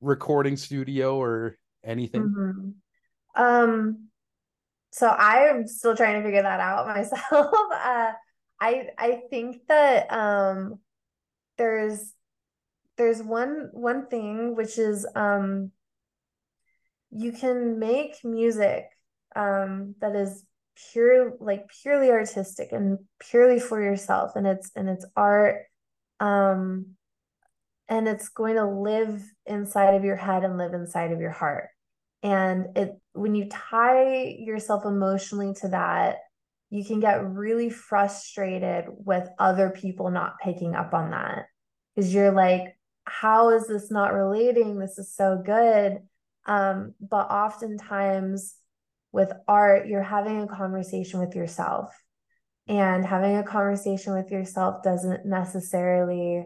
recording 0.00 0.56
studio 0.56 1.20
or 1.20 1.56
anything? 1.84 2.22
Mm-hmm. 2.22 3.42
Um 3.42 4.08
so 4.98 5.08
I'm 5.08 5.66
still 5.68 5.96
trying 5.96 6.20
to 6.20 6.26
figure 6.26 6.42
that 6.42 6.60
out 6.60 6.86
myself. 6.94 7.22
uh 7.32 8.12
I 8.60 8.88
I 8.98 9.22
think 9.30 9.66
that 9.68 10.12
um 10.12 10.80
there's 11.56 12.12
there's 12.96 13.22
one 13.22 13.70
one 13.72 14.06
thing 14.08 14.56
which 14.56 14.78
is 14.78 15.06
um 15.14 15.70
you 17.10 17.32
can 17.32 17.78
make 17.78 18.16
music 18.24 18.86
um 19.36 19.94
that 20.00 20.16
is 20.16 20.44
pure 20.92 21.34
like 21.40 21.68
purely 21.82 22.10
artistic 22.10 22.72
and 22.72 22.98
purely 23.20 23.60
for 23.60 23.80
yourself 23.80 24.32
and 24.36 24.46
it's 24.46 24.70
and 24.76 24.88
it's 24.88 25.06
art 25.16 25.62
um 26.20 26.86
and 27.88 28.06
it's 28.06 28.28
going 28.28 28.56
to 28.56 28.66
live 28.66 29.22
inside 29.46 29.94
of 29.94 30.04
your 30.04 30.16
head 30.16 30.44
and 30.44 30.58
live 30.58 30.74
inside 30.74 31.12
of 31.12 31.20
your 31.20 31.30
heart 31.30 31.68
and 32.22 32.76
it 32.76 32.98
when 33.12 33.34
you 33.34 33.48
tie 33.48 34.24
yourself 34.38 34.84
emotionally 34.84 35.54
to 35.54 35.68
that 35.68 36.18
you 36.70 36.84
can 36.84 37.00
get 37.00 37.26
really 37.26 37.70
frustrated 37.70 38.84
with 38.88 39.26
other 39.38 39.70
people 39.70 40.10
not 40.10 40.38
picking 40.42 40.74
up 40.74 40.92
on 40.92 41.10
that. 41.12 41.46
Because 41.94 42.12
you're 42.12 42.32
like 42.32 42.76
how 43.04 43.50
is 43.50 43.66
this 43.66 43.90
not 43.90 44.12
relating? 44.12 44.78
This 44.78 44.98
is 44.98 45.14
so 45.14 45.40
good. 45.44 45.98
Um, 46.46 46.94
but 47.00 47.30
oftentimes 47.30 48.54
with 49.12 49.32
art 49.46 49.86
you're 49.86 50.02
having 50.02 50.42
a 50.42 50.46
conversation 50.46 51.20
with 51.20 51.34
yourself. 51.34 51.90
And 52.66 53.04
having 53.04 53.36
a 53.36 53.42
conversation 53.42 54.12
with 54.12 54.30
yourself 54.30 54.82
doesn't 54.82 55.24
necessarily 55.24 56.44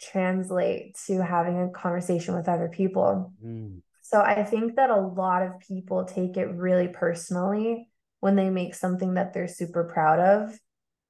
translate 0.00 0.98
to 1.06 1.24
having 1.24 1.62
a 1.62 1.70
conversation 1.70 2.34
with 2.34 2.48
other 2.48 2.68
people. 2.68 3.32
Mm. 3.42 3.80
So 4.10 4.20
i 4.20 4.42
think 4.42 4.76
that 4.76 4.90
a 4.90 5.00
lot 5.00 5.42
of 5.42 5.58
people 5.60 6.04
take 6.04 6.36
it 6.36 6.46
really 6.54 6.88
personally 6.88 7.88
when 8.20 8.36
they 8.36 8.50
make 8.50 8.74
something 8.74 9.14
that 9.14 9.32
they're 9.32 9.48
super 9.48 9.84
proud 9.84 10.20
of 10.20 10.58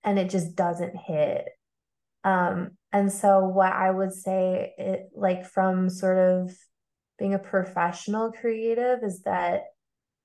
and 0.05 0.19
it 0.19 0.31
just 0.31 0.57
doesn't 0.57 0.97
hit. 0.97 1.49
Um, 2.25 2.73
and 2.93 3.13
so 3.13 3.45
what 3.47 3.73
I 3.73 3.91
would 3.91 4.13
say 4.13 4.75
it 4.79 5.11
like 5.15 5.47
from 5.47 5.91
sort 5.91 6.19
of 6.19 6.57
being 7.19 7.35
a 7.35 7.39
professional 7.39 8.33
creative 8.33 9.03
is 9.03 9.23
that 9.23 9.65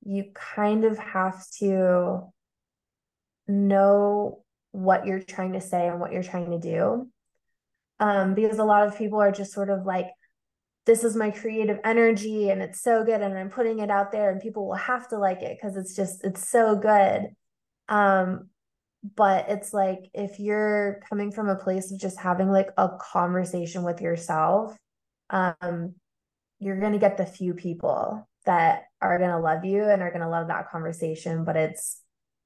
you 0.03 0.25
kind 0.33 0.85
of 0.85 0.97
have 0.97 1.45
to 1.59 2.31
know 3.47 4.43
what 4.71 5.05
you're 5.05 5.21
trying 5.21 5.53
to 5.53 5.61
say 5.61 5.87
and 5.87 5.99
what 5.99 6.11
you're 6.11 6.23
trying 6.23 6.51
to 6.51 6.59
do. 6.59 7.09
Um, 7.99 8.33
because 8.33 8.59
a 8.59 8.63
lot 8.63 8.87
of 8.87 8.97
people 8.97 9.21
are 9.21 9.31
just 9.31 9.53
sort 9.53 9.69
of 9.69 9.85
like, 9.85 10.07
this 10.85 11.03
is 11.03 11.15
my 11.15 11.31
creative 11.31 11.79
energy 11.83 12.49
and 12.49 12.61
it's 12.61 12.81
so 12.81 13.03
good 13.03 13.21
and 13.21 13.37
i'm 13.37 13.49
putting 13.49 13.79
it 13.79 13.89
out 13.89 14.11
there 14.11 14.31
and 14.31 14.41
people 14.41 14.67
will 14.67 14.75
have 14.75 15.07
to 15.07 15.17
like 15.17 15.41
it 15.41 15.57
because 15.59 15.77
it's 15.77 15.95
just 15.95 16.23
it's 16.23 16.47
so 16.47 16.75
good 16.75 17.29
um 17.89 18.49
but 19.15 19.45
it's 19.49 19.73
like 19.73 20.09
if 20.13 20.39
you're 20.39 21.01
coming 21.07 21.31
from 21.31 21.49
a 21.49 21.55
place 21.55 21.91
of 21.91 21.99
just 21.99 22.19
having 22.19 22.49
like 22.49 22.69
a 22.77 22.89
conversation 22.99 23.83
with 23.83 24.01
yourself 24.01 24.75
um 25.29 25.93
you're 26.59 26.79
going 26.79 26.93
to 26.93 26.99
get 26.99 27.17
the 27.17 27.25
few 27.25 27.53
people 27.53 28.27
that 28.45 28.83
are 29.01 29.17
going 29.17 29.29
to 29.29 29.39
love 29.39 29.65
you 29.65 29.83
and 29.83 30.01
are 30.01 30.11
going 30.11 30.21
to 30.21 30.29
love 30.29 30.47
that 30.47 30.69
conversation 30.71 31.43
but 31.43 31.55
it's 31.55 32.01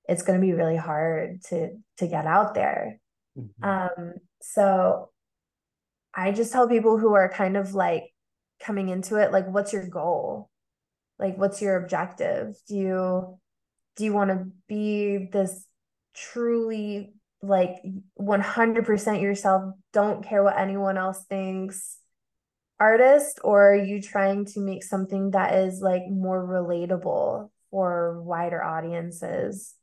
it's 0.08 0.24
going 0.24 0.40
to 0.40 0.46
be 0.46 0.54
really 0.54 0.78
hard 0.78 1.42
to 1.44 1.70
to 1.98 2.08
get 2.08 2.26
out 2.26 2.54
there 2.54 3.00
mm-hmm. 3.38 3.64
um 3.64 4.14
so 4.42 5.10
i 6.14 6.32
just 6.32 6.52
tell 6.52 6.68
people 6.68 6.98
who 6.98 7.14
are 7.14 7.30
kind 7.30 7.56
of 7.56 7.76
like 7.76 8.12
coming 8.60 8.90
into 8.90 9.16
it 9.16 9.32
like 9.32 9.48
what's 9.48 9.74
your 9.74 9.88
goal? 9.88 10.50
Like 11.18 11.38
what's 11.38 11.62
your 11.62 11.78
objective? 11.78 12.56
Do 12.68 12.76
you 12.76 13.40
do 13.96 14.06
you 14.06 14.14
want 14.14 14.30
to 14.30 14.48
be 14.68 15.30
this 15.32 15.66
truly 16.16 17.14
like 17.42 17.78
100% 18.20 19.22
yourself 19.22 19.74
don't 19.94 20.24
care 20.24 20.44
what 20.44 20.58
anyone 20.58 20.98
else 20.98 21.24
thinks 21.30 21.98
artist 22.80 23.40
or 23.44 23.74
are 23.74 23.84
you 23.84 24.02
trying 24.02 24.46
to 24.46 24.60
make 24.60 24.84
something 24.84 25.32
that 25.32 25.54
is 25.56 25.82
like 25.82 26.04
more 26.10 26.46
relatable 26.46 27.50
for 27.72 28.22
wider 28.22 28.64
audiences? 28.64 29.76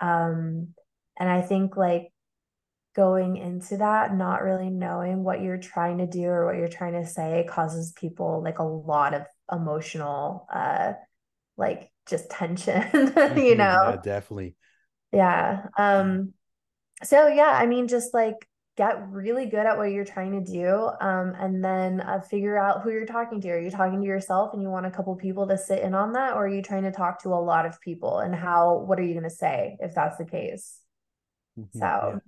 Um 0.00 0.74
and 1.18 1.28
i 1.28 1.42
think 1.42 1.76
like 1.76 2.10
going 2.94 3.36
into 3.36 3.76
that 3.76 4.14
not 4.14 4.42
really 4.42 4.70
knowing 4.70 5.22
what 5.22 5.40
you're 5.40 5.58
trying 5.58 5.98
to 5.98 6.06
do 6.06 6.24
or 6.24 6.46
what 6.46 6.56
you're 6.56 6.68
trying 6.68 6.94
to 6.94 7.06
say 7.06 7.46
causes 7.48 7.92
people 7.92 8.42
like 8.42 8.58
a 8.58 8.64
lot 8.64 9.14
of 9.14 9.22
emotional 9.52 10.46
uh 10.52 10.92
like 11.56 11.90
just 12.06 12.30
tension 12.30 12.82
you 12.94 13.00
mm-hmm. 13.00 13.58
know? 13.58 13.90
yeah, 13.90 13.96
definitely. 14.02 14.56
Yeah 15.12 15.66
um 15.78 16.32
so 17.02 17.28
yeah 17.28 17.52
i 17.52 17.66
mean 17.66 17.88
just 17.88 18.12
like 18.12 18.46
get 18.76 19.10
really 19.10 19.46
good 19.46 19.66
at 19.66 19.76
what 19.76 19.90
you're 19.90 20.04
trying 20.04 20.42
to 20.42 20.52
do 20.52 20.88
um, 21.00 21.34
and 21.38 21.62
then 21.62 22.00
uh, 22.00 22.20
figure 22.20 22.56
out 22.56 22.82
who 22.82 22.90
you're 22.90 23.04
talking 23.04 23.38
to. 23.38 23.50
Are 23.50 23.60
you 23.60 23.70
talking 23.70 24.00
to 24.00 24.06
yourself 24.06 24.54
and 24.54 24.62
you 24.62 24.70
want 24.70 24.86
a 24.86 24.90
couple 24.90 25.14
people 25.16 25.46
to 25.48 25.58
sit 25.58 25.82
in 25.82 25.92
on 25.92 26.12
that 26.12 26.32
or 26.32 26.46
are 26.46 26.48
you 26.48 26.62
trying 26.62 26.84
to 26.84 26.90
talk 26.90 27.22
to 27.24 27.30
a 27.30 27.42
lot 27.44 27.66
of 27.66 27.78
people? 27.82 28.20
And 28.20 28.34
how 28.34 28.78
what 28.86 28.98
are 28.98 29.02
you 29.02 29.12
going 29.12 29.24
to 29.24 29.30
say 29.30 29.76
if 29.80 29.94
that's 29.94 30.16
the 30.16 30.24
case? 30.24 30.78
Mm-hmm. 31.58 31.78
so 31.78 31.84
yeah 31.84 32.18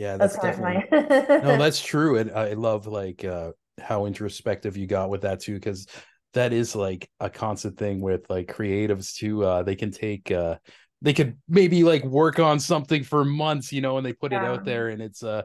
yeah 0.00 0.16
that's, 0.16 0.34
that's 0.38 0.58
definitely 0.58 0.88
no 1.42 1.58
that's 1.58 1.78
true 1.78 2.16
and 2.16 2.30
i 2.30 2.54
love 2.54 2.86
like 2.86 3.22
uh 3.22 3.52
how 3.78 4.06
introspective 4.06 4.74
you 4.78 4.86
got 4.86 5.10
with 5.10 5.20
that 5.22 5.40
too 5.40 5.54
because 5.54 5.86
that 6.32 6.54
is 6.54 6.74
like 6.74 7.10
a 7.20 7.28
constant 7.28 7.76
thing 7.76 8.00
with 8.00 8.24
like 8.30 8.50
creatives 8.50 9.14
too 9.14 9.44
uh 9.44 9.62
they 9.62 9.76
can 9.76 9.90
take 9.90 10.30
uh 10.30 10.56
they 11.02 11.12
could 11.12 11.36
maybe 11.48 11.84
like 11.84 12.02
work 12.04 12.38
on 12.38 12.58
something 12.58 13.04
for 13.04 13.26
months 13.26 13.74
you 13.74 13.82
know 13.82 13.98
and 13.98 14.06
they 14.06 14.14
put 14.14 14.32
yeah. 14.32 14.42
it 14.42 14.46
out 14.46 14.64
there 14.64 14.88
and 14.88 15.02
it's 15.02 15.22
uh 15.22 15.42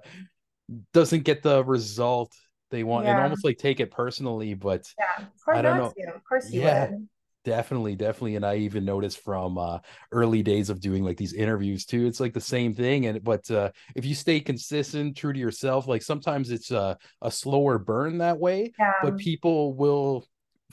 doesn't 0.94 1.26
get 1.26 1.44
the 1.44 1.62
result 1.66 2.32
they 2.72 2.84
want 2.84 3.06
yeah. 3.06 3.16
and 3.16 3.24
almost 3.24 3.44
like 3.44 3.58
take 3.58 3.82
it 3.82 3.92
personally 3.92 4.54
but 4.54 4.86
yeah 4.98 5.26
i 5.50 5.62
don't 5.62 5.78
know 5.78 5.92
to. 5.98 6.16
of 6.16 6.24
course 6.24 6.50
you 6.50 6.62
yeah 6.62 6.92
would. 6.92 7.08
Definitely, 7.46 7.96
definitely. 7.96 8.36
And 8.36 8.46
I 8.46 8.58
even 8.58 8.84
noticed 8.84 9.20
from 9.20 9.60
uh 9.60 9.78
early 10.12 10.42
days 10.42 10.72
of 10.72 10.82
doing 10.82 11.04
like 11.04 11.16
these 11.16 11.34
interviews 11.34 11.86
too, 11.86 12.08
it's 12.08 12.20
like 12.20 12.34
the 12.34 12.42
same 12.42 12.74
thing. 12.74 13.06
And 13.06 13.24
but 13.24 13.50
uh 13.52 13.70
if 13.96 14.04
you 14.04 14.16
stay 14.16 14.40
consistent, 14.40 15.16
true 15.16 15.32
to 15.32 15.40
yourself, 15.40 15.88
like 15.88 16.02
sometimes 16.02 16.50
it's 16.50 16.72
a, 16.72 16.98
a 17.22 17.30
slower 17.30 17.78
burn 17.78 18.18
that 18.18 18.40
way, 18.40 18.74
yeah. 18.80 18.94
but 19.04 19.18
people 19.18 19.74
will 19.76 20.28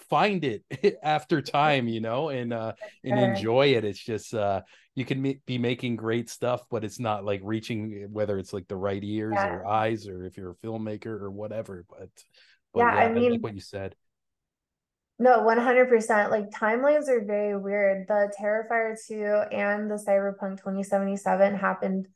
find 0.08 0.44
it 0.44 0.64
after 1.02 1.42
time, 1.42 1.88
you 1.88 2.00
know, 2.00 2.30
and 2.30 2.54
uh 2.54 2.72
and 3.04 3.20
enjoy 3.20 3.74
it. 3.74 3.84
It's 3.84 4.02
just 4.02 4.32
uh 4.32 4.62
you 4.94 5.04
can 5.04 5.24
m- 5.24 5.40
be 5.44 5.58
making 5.58 5.96
great 5.96 6.30
stuff, 6.30 6.62
but 6.70 6.84
it's 6.84 6.98
not 6.98 7.22
like 7.22 7.42
reaching 7.44 8.08
whether 8.12 8.38
it's 8.38 8.54
like 8.54 8.66
the 8.66 8.76
right 8.76 9.04
ears 9.04 9.34
yeah. 9.36 9.48
or 9.48 9.66
eyes 9.66 10.08
or 10.08 10.24
if 10.24 10.38
you're 10.38 10.52
a 10.52 10.66
filmmaker 10.66 11.20
or 11.20 11.30
whatever. 11.30 11.84
But, 11.90 12.08
but 12.72 12.80
yeah, 12.80 12.94
yeah, 12.94 13.00
I 13.04 13.12
mean, 13.12 13.32
like 13.32 13.42
what 13.42 13.54
you 13.54 13.60
said. 13.60 13.94
No, 15.22 15.38
100%. 15.42 16.30
Like 16.32 16.50
timelines 16.50 17.08
are 17.08 17.24
very 17.24 17.56
weird. 17.56 18.08
The 18.08 18.32
Terrifier 18.36 18.96
2 19.06 19.54
and 19.56 19.88
the 19.88 19.94
Cyberpunk 19.94 20.58
2077 20.58 21.54
happened 21.54 22.08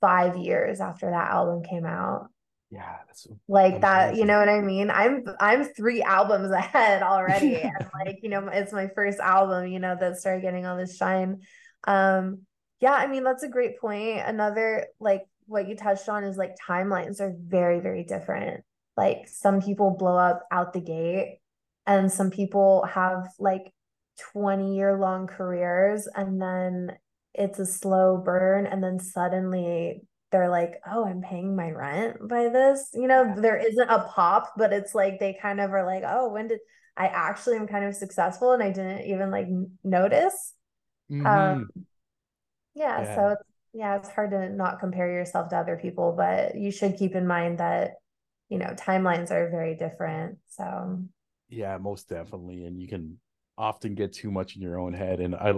five 0.00 0.38
years 0.38 0.80
after 0.80 1.10
that 1.10 1.30
album 1.30 1.62
came 1.62 1.84
out. 1.84 2.30
Yeah, 2.70 2.96
that's 3.06 3.26
like 3.46 3.82
that, 3.82 4.16
you 4.16 4.24
know 4.24 4.38
what 4.38 4.48
I 4.48 4.62
mean? 4.62 4.90
I'm 4.90 5.26
I'm 5.38 5.64
three 5.64 6.00
albums 6.00 6.50
ahead 6.56 7.02
already. 7.02 7.56
and 7.56 7.90
like, 8.06 8.20
you 8.22 8.30
know, 8.30 8.48
it's 8.48 8.72
my 8.72 8.88
first 8.94 9.20
album, 9.20 9.66
you 9.66 9.78
know, 9.78 9.94
that 10.00 10.16
started 10.16 10.40
getting 10.40 10.64
all 10.64 10.78
this 10.78 10.96
shine. 10.96 11.42
Um, 11.86 12.46
yeah, 12.80 12.94
I 12.94 13.06
mean, 13.06 13.22
that's 13.22 13.42
a 13.42 13.48
great 13.48 13.78
point. 13.78 14.22
Another 14.24 14.86
like 14.98 15.24
what 15.44 15.68
you 15.68 15.76
touched 15.76 16.08
on 16.08 16.24
is 16.24 16.38
like 16.38 16.56
timelines 16.56 17.20
are 17.20 17.36
very, 17.38 17.80
very 17.80 18.04
different. 18.04 18.64
Like 18.96 19.28
some 19.28 19.60
people 19.60 19.90
blow 19.90 20.16
up 20.16 20.46
out 20.50 20.72
the 20.72 20.80
gate 20.80 21.39
and 21.98 22.10
some 22.10 22.30
people 22.30 22.84
have 22.84 23.28
like 23.38 23.72
20 24.32 24.76
year 24.76 24.98
long 24.98 25.26
careers 25.26 26.08
and 26.14 26.40
then 26.40 26.96
it's 27.34 27.58
a 27.58 27.66
slow 27.66 28.16
burn 28.16 28.66
and 28.66 28.82
then 28.82 28.98
suddenly 28.98 30.02
they're 30.30 30.50
like 30.50 30.74
oh 30.86 31.04
i'm 31.04 31.20
paying 31.20 31.56
my 31.56 31.70
rent 31.70 32.16
by 32.28 32.48
this. 32.48 32.90
You 32.94 33.08
know 33.08 33.34
there 33.36 33.56
isn't 33.56 33.90
a 33.90 34.04
pop 34.04 34.52
but 34.56 34.72
it's 34.72 34.94
like 34.94 35.18
they 35.18 35.36
kind 35.40 35.60
of 35.60 35.72
are 35.72 35.84
like 35.84 36.04
oh 36.06 36.28
when 36.28 36.48
did 36.48 36.60
i 36.96 37.06
actually 37.06 37.56
am 37.56 37.66
kind 37.66 37.84
of 37.84 37.94
successful 37.94 38.52
and 38.52 38.62
i 38.62 38.70
didn't 38.70 39.06
even 39.06 39.30
like 39.30 39.48
notice? 39.82 40.54
Mm-hmm. 41.10 41.26
um 41.26 41.68
yeah, 42.74 43.02
yeah, 43.02 43.16
so 43.16 43.28
it's, 43.30 43.42
yeah 43.72 43.96
it's 43.96 44.08
hard 44.08 44.30
to 44.30 44.48
not 44.48 44.78
compare 44.78 45.10
yourself 45.10 45.48
to 45.48 45.56
other 45.56 45.76
people 45.76 46.14
but 46.16 46.54
you 46.56 46.70
should 46.70 46.96
keep 46.96 47.16
in 47.16 47.26
mind 47.26 47.58
that 47.58 47.94
you 48.48 48.58
know 48.58 48.74
timelines 48.76 49.32
are 49.32 49.50
very 49.50 49.74
different 49.74 50.38
so 50.46 51.02
yeah 51.50 51.76
most 51.78 52.08
definitely 52.08 52.64
and 52.64 52.80
you 52.80 52.88
can 52.88 53.18
often 53.58 53.94
get 53.94 54.12
too 54.12 54.30
much 54.30 54.56
in 54.56 54.62
your 54.62 54.78
own 54.78 54.94
head 54.94 55.20
and 55.20 55.34
i 55.34 55.52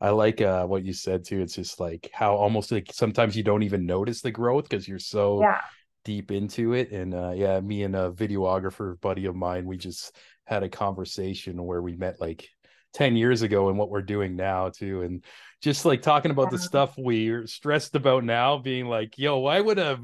i 0.00 0.10
like 0.10 0.42
uh 0.42 0.66
what 0.66 0.84
you 0.84 0.92
said 0.92 1.24
too 1.24 1.40
it's 1.40 1.54
just 1.54 1.80
like 1.80 2.10
how 2.12 2.34
almost 2.34 2.70
like 2.70 2.90
sometimes 2.92 3.34
you 3.34 3.42
don't 3.42 3.62
even 3.62 3.86
notice 3.86 4.20
the 4.20 4.30
growth 4.30 4.68
because 4.68 4.86
you're 4.86 4.98
so 4.98 5.40
yeah 5.40 5.60
deep 6.04 6.30
into 6.30 6.72
it 6.72 6.92
and 6.92 7.14
uh 7.14 7.32
yeah 7.34 7.58
me 7.58 7.82
and 7.82 7.96
a 7.96 8.12
videographer 8.12 9.00
buddy 9.00 9.26
of 9.26 9.34
mine 9.34 9.66
we 9.66 9.76
just 9.76 10.14
had 10.44 10.62
a 10.62 10.68
conversation 10.68 11.60
where 11.64 11.82
we 11.82 11.96
met 11.96 12.20
like 12.20 12.48
10 12.94 13.16
years 13.16 13.42
ago 13.42 13.68
and 13.68 13.76
what 13.76 13.90
we're 13.90 14.02
doing 14.02 14.36
now 14.36 14.68
too 14.68 15.02
and 15.02 15.24
just 15.60 15.84
like 15.84 16.02
talking 16.02 16.30
about 16.30 16.44
yeah. 16.44 16.50
the 16.50 16.58
stuff 16.60 16.94
we're 16.96 17.44
stressed 17.48 17.96
about 17.96 18.22
now 18.22 18.56
being 18.56 18.86
like 18.86 19.18
yo 19.18 19.46
i 19.46 19.60
would 19.60 19.78
have 19.78 20.00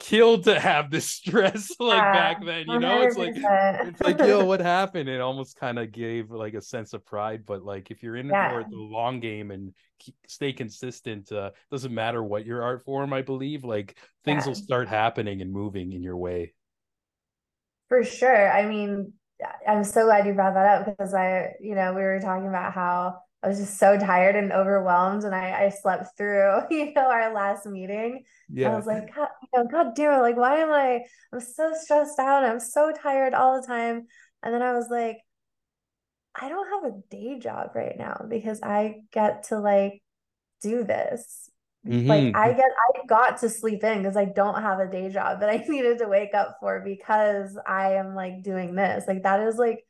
killed 0.00 0.44
to 0.44 0.58
have 0.58 0.90
this 0.90 1.08
stress 1.10 1.70
like 1.78 1.96
yeah, 1.96 2.12
back 2.12 2.44
then 2.44 2.64
you 2.68 2.78
know 2.78 2.98
100%. 2.98 3.06
it's 3.06 3.16
like 3.16 3.34
it's 3.36 4.00
like 4.00 4.18
yo 4.18 4.44
what 4.44 4.60
happened 4.60 5.08
it 5.08 5.20
almost 5.20 5.56
kind 5.56 5.78
of 5.78 5.92
gave 5.92 6.30
like 6.30 6.54
a 6.54 6.60
sense 6.60 6.92
of 6.92 7.04
pride 7.04 7.44
but 7.46 7.62
like 7.62 7.90
if 7.90 8.02
you're 8.02 8.16
in 8.16 8.28
yeah. 8.28 8.50
for 8.50 8.68
the 8.68 8.76
long 8.76 9.20
game 9.20 9.50
and 9.50 9.72
keep, 9.98 10.14
stay 10.26 10.52
consistent 10.52 11.30
uh 11.32 11.50
doesn't 11.70 11.94
matter 11.94 12.22
what 12.22 12.44
your 12.44 12.62
art 12.62 12.84
form 12.84 13.12
i 13.12 13.22
believe 13.22 13.64
like 13.64 13.96
things 14.24 14.44
yeah. 14.44 14.48
will 14.48 14.54
start 14.54 14.88
happening 14.88 15.40
and 15.40 15.52
moving 15.52 15.92
in 15.92 16.02
your 16.02 16.16
way 16.16 16.52
for 17.88 18.02
sure 18.02 18.52
i 18.52 18.66
mean 18.66 19.12
i'm 19.68 19.84
so 19.84 20.04
glad 20.04 20.26
you 20.26 20.32
brought 20.32 20.54
that 20.54 20.80
up 20.80 20.86
because 20.86 21.14
i 21.14 21.52
you 21.60 21.74
know 21.74 21.92
we 21.92 22.02
were 22.02 22.20
talking 22.20 22.48
about 22.48 22.72
how 22.72 23.16
I 23.44 23.48
was 23.48 23.58
just 23.58 23.78
so 23.78 23.98
tired 23.98 24.36
and 24.36 24.52
overwhelmed, 24.52 25.24
and 25.24 25.34
I, 25.34 25.66
I 25.66 25.68
slept 25.68 26.16
through, 26.16 26.62
you 26.70 26.94
know, 26.94 27.10
our 27.10 27.34
last 27.34 27.66
meeting. 27.66 28.24
Yeah. 28.48 28.72
I 28.72 28.76
was 28.76 28.86
like, 28.86 29.14
God, 29.14 29.28
you 29.42 29.48
know, 29.62 29.68
God 29.70 29.94
damn 29.94 30.14
it, 30.14 30.22
like, 30.22 30.36
why 30.36 30.56
am 30.60 30.70
I? 30.70 31.00
I'm 31.32 31.40
so 31.40 31.72
stressed 31.74 32.18
out. 32.18 32.44
I'm 32.44 32.60
so 32.60 32.90
tired 32.90 33.34
all 33.34 33.60
the 33.60 33.66
time. 33.66 34.06
And 34.42 34.54
then 34.54 34.62
I 34.62 34.72
was 34.72 34.88
like, 34.90 35.18
I 36.34 36.48
don't 36.48 36.84
have 36.84 36.92
a 36.92 36.96
day 37.10 37.38
job 37.38 37.70
right 37.74 37.96
now 37.98 38.24
because 38.28 38.60
I 38.62 39.02
get 39.12 39.44
to 39.48 39.58
like 39.58 40.02
do 40.62 40.82
this. 40.82 41.50
Mm-hmm. 41.86 42.08
Like 42.08 42.36
I 42.36 42.52
get, 42.52 42.64
I 42.64 43.06
got 43.06 43.38
to 43.38 43.48
sleep 43.50 43.84
in 43.84 43.98
because 43.98 44.16
I 44.16 44.24
don't 44.24 44.60
have 44.60 44.80
a 44.80 44.90
day 44.90 45.10
job 45.10 45.40
that 45.40 45.50
I 45.50 45.56
needed 45.68 45.98
to 45.98 46.08
wake 46.08 46.34
up 46.34 46.56
for 46.60 46.80
because 46.80 47.58
I 47.66 47.94
am 47.94 48.14
like 48.14 48.42
doing 48.42 48.74
this. 48.74 49.04
Like 49.06 49.22
that 49.22 49.40
is 49.40 49.56
like 49.56 49.84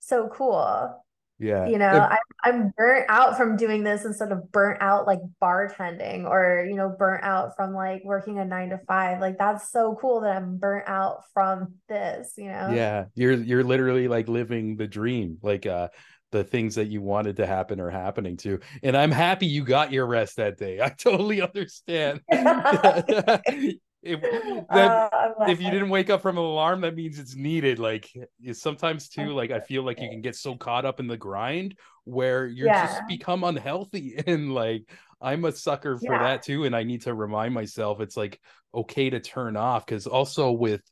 so 0.00 0.28
cool. 0.28 1.04
Yeah. 1.38 1.66
You 1.66 1.78
know, 1.78 1.86
I'm, 1.88 2.18
I'm 2.44 2.72
burnt 2.76 3.06
out 3.08 3.36
from 3.36 3.56
doing 3.56 3.84
this 3.84 4.04
instead 4.04 4.32
of 4.32 4.50
burnt 4.52 4.80
out 4.80 5.06
like 5.06 5.20
bartending 5.42 6.24
or, 6.24 6.66
you 6.68 6.74
know, 6.76 6.94
burnt 6.98 7.24
out 7.24 7.56
from 7.56 7.74
like 7.74 8.02
working 8.04 8.38
a 8.38 8.44
nine 8.44 8.70
to 8.70 8.78
five. 8.88 9.20
Like 9.20 9.38
that's 9.38 9.70
so 9.70 9.98
cool 10.00 10.22
that 10.22 10.36
I'm 10.36 10.56
burnt 10.56 10.88
out 10.88 11.24
from 11.34 11.74
this, 11.88 12.34
you 12.38 12.48
know? 12.48 12.70
Yeah. 12.72 13.06
You're, 13.14 13.34
you're 13.34 13.64
literally 13.64 14.08
like 14.08 14.28
living 14.28 14.76
the 14.76 14.86
dream. 14.86 15.38
Like, 15.42 15.66
uh, 15.66 15.88
the 16.32 16.42
things 16.44 16.74
that 16.74 16.88
you 16.88 17.00
wanted 17.00 17.36
to 17.36 17.46
happen 17.46 17.80
are 17.80 17.90
happening 17.90 18.36
to. 18.36 18.58
And 18.82 18.96
I'm 18.96 19.12
happy 19.12 19.46
you 19.46 19.64
got 19.64 19.92
your 19.92 20.06
rest 20.06 20.36
that 20.36 20.58
day. 20.58 20.80
I 20.82 20.88
totally 20.90 21.40
understand. 21.40 22.20
if 24.06 24.20
that 24.70 25.12
uh, 25.12 25.44
if 25.48 25.60
you 25.60 25.70
didn't 25.70 25.88
wake 25.88 26.10
up 26.10 26.22
from 26.22 26.38
an 26.38 26.44
alarm 26.44 26.80
that 26.80 26.94
means 26.94 27.18
it's 27.18 27.34
needed 27.34 27.78
like 27.78 28.10
sometimes 28.52 29.08
too 29.08 29.30
like 29.30 29.50
i 29.50 29.60
feel 29.60 29.82
like 29.82 30.00
you 30.00 30.08
can 30.08 30.20
get 30.20 30.36
so 30.36 30.54
caught 30.54 30.84
up 30.84 31.00
in 31.00 31.06
the 31.06 31.16
grind 31.16 31.76
where 32.04 32.46
you're 32.46 32.68
yeah. 32.68 32.86
just 32.86 33.02
become 33.08 33.44
unhealthy 33.44 34.14
and 34.26 34.54
like 34.54 34.82
i'm 35.20 35.44
a 35.44 35.52
sucker 35.52 35.96
for 35.96 36.12
yeah. 36.12 36.22
that 36.22 36.42
too 36.42 36.64
and 36.64 36.74
i 36.74 36.82
need 36.82 37.02
to 37.02 37.14
remind 37.14 37.52
myself 37.52 38.00
it's 38.00 38.16
like 38.16 38.40
okay 38.74 39.10
to 39.10 39.20
turn 39.20 39.56
off 39.56 39.84
because 39.84 40.06
also 40.06 40.52
with 40.52 40.82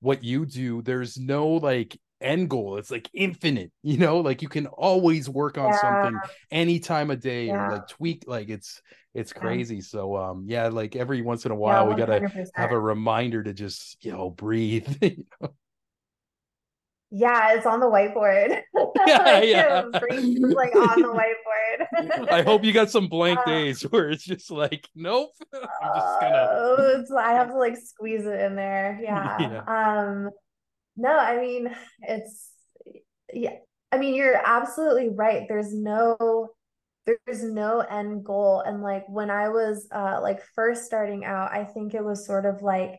what 0.00 0.22
you 0.22 0.46
do 0.46 0.82
there's 0.82 1.18
no 1.18 1.48
like 1.48 1.98
end 2.20 2.50
goal 2.50 2.76
it's 2.76 2.90
like 2.90 3.08
infinite 3.14 3.72
you 3.82 3.96
know 3.96 4.18
like 4.18 4.42
you 4.42 4.48
can 4.48 4.66
always 4.66 5.28
work 5.28 5.56
on 5.56 5.70
yeah. 5.70 5.80
something 5.80 6.20
any 6.50 6.78
time 6.78 7.10
of 7.10 7.20
day 7.20 7.50
or 7.50 7.72
like 7.72 7.88
tweak 7.88 8.24
like 8.26 8.48
it's 8.50 8.82
it's 9.14 9.32
crazy. 9.32 9.76
Yeah. 9.76 9.82
So 9.82 10.16
um 10.16 10.44
yeah, 10.46 10.68
like 10.68 10.96
every 10.96 11.22
once 11.22 11.44
in 11.44 11.52
a 11.52 11.56
while 11.56 11.84
yeah, 11.84 11.94
we 11.94 11.98
gotta 11.98 12.48
have 12.54 12.72
a 12.72 12.78
reminder 12.78 13.42
to 13.42 13.52
just 13.52 14.04
you 14.04 14.12
know 14.12 14.30
breathe. 14.30 14.88
you 15.02 15.24
know? 15.40 15.50
Yeah, 17.12 17.54
it's 17.54 17.66
on 17.66 17.80
the 17.80 17.86
whiteboard. 17.86 18.60
Yeah, 19.06 19.22
like, 19.22 19.48
yeah. 19.48 19.82
like 19.90 20.76
on 20.76 21.02
the 21.02 21.08
whiteboard. 21.08 22.30
I 22.30 22.42
hope 22.42 22.64
you 22.64 22.72
got 22.72 22.90
some 22.90 23.08
blank 23.08 23.38
uh, 23.40 23.44
days 23.46 23.82
where 23.82 24.10
it's 24.10 24.24
just 24.24 24.50
like, 24.50 24.86
nope. 24.94 25.30
I'm 25.52 25.60
just 25.62 26.20
gonna. 26.20 26.36
Uh, 26.36 27.16
I 27.16 27.32
have 27.32 27.48
to 27.48 27.56
like 27.56 27.76
squeeze 27.76 28.26
it 28.26 28.40
in 28.40 28.56
there. 28.56 29.00
Yeah. 29.02 29.36
yeah. 29.40 29.62
Um. 29.66 30.30
No, 31.00 31.16
I 31.18 31.40
mean 31.40 31.74
it's 32.02 32.50
yeah. 33.32 33.56
I 33.92 33.98
mean 33.98 34.14
you're 34.14 34.36
absolutely 34.44 35.08
right. 35.08 35.46
There's 35.48 35.72
no 35.74 36.50
there's 37.06 37.42
no 37.42 37.80
end 37.80 38.24
goal 38.24 38.60
and 38.60 38.82
like 38.82 39.04
when 39.08 39.30
i 39.30 39.48
was 39.48 39.88
uh 39.92 40.20
like 40.22 40.40
first 40.54 40.84
starting 40.84 41.24
out 41.24 41.50
i 41.50 41.64
think 41.64 41.94
it 41.94 42.04
was 42.04 42.26
sort 42.26 42.46
of 42.46 42.62
like 42.62 42.98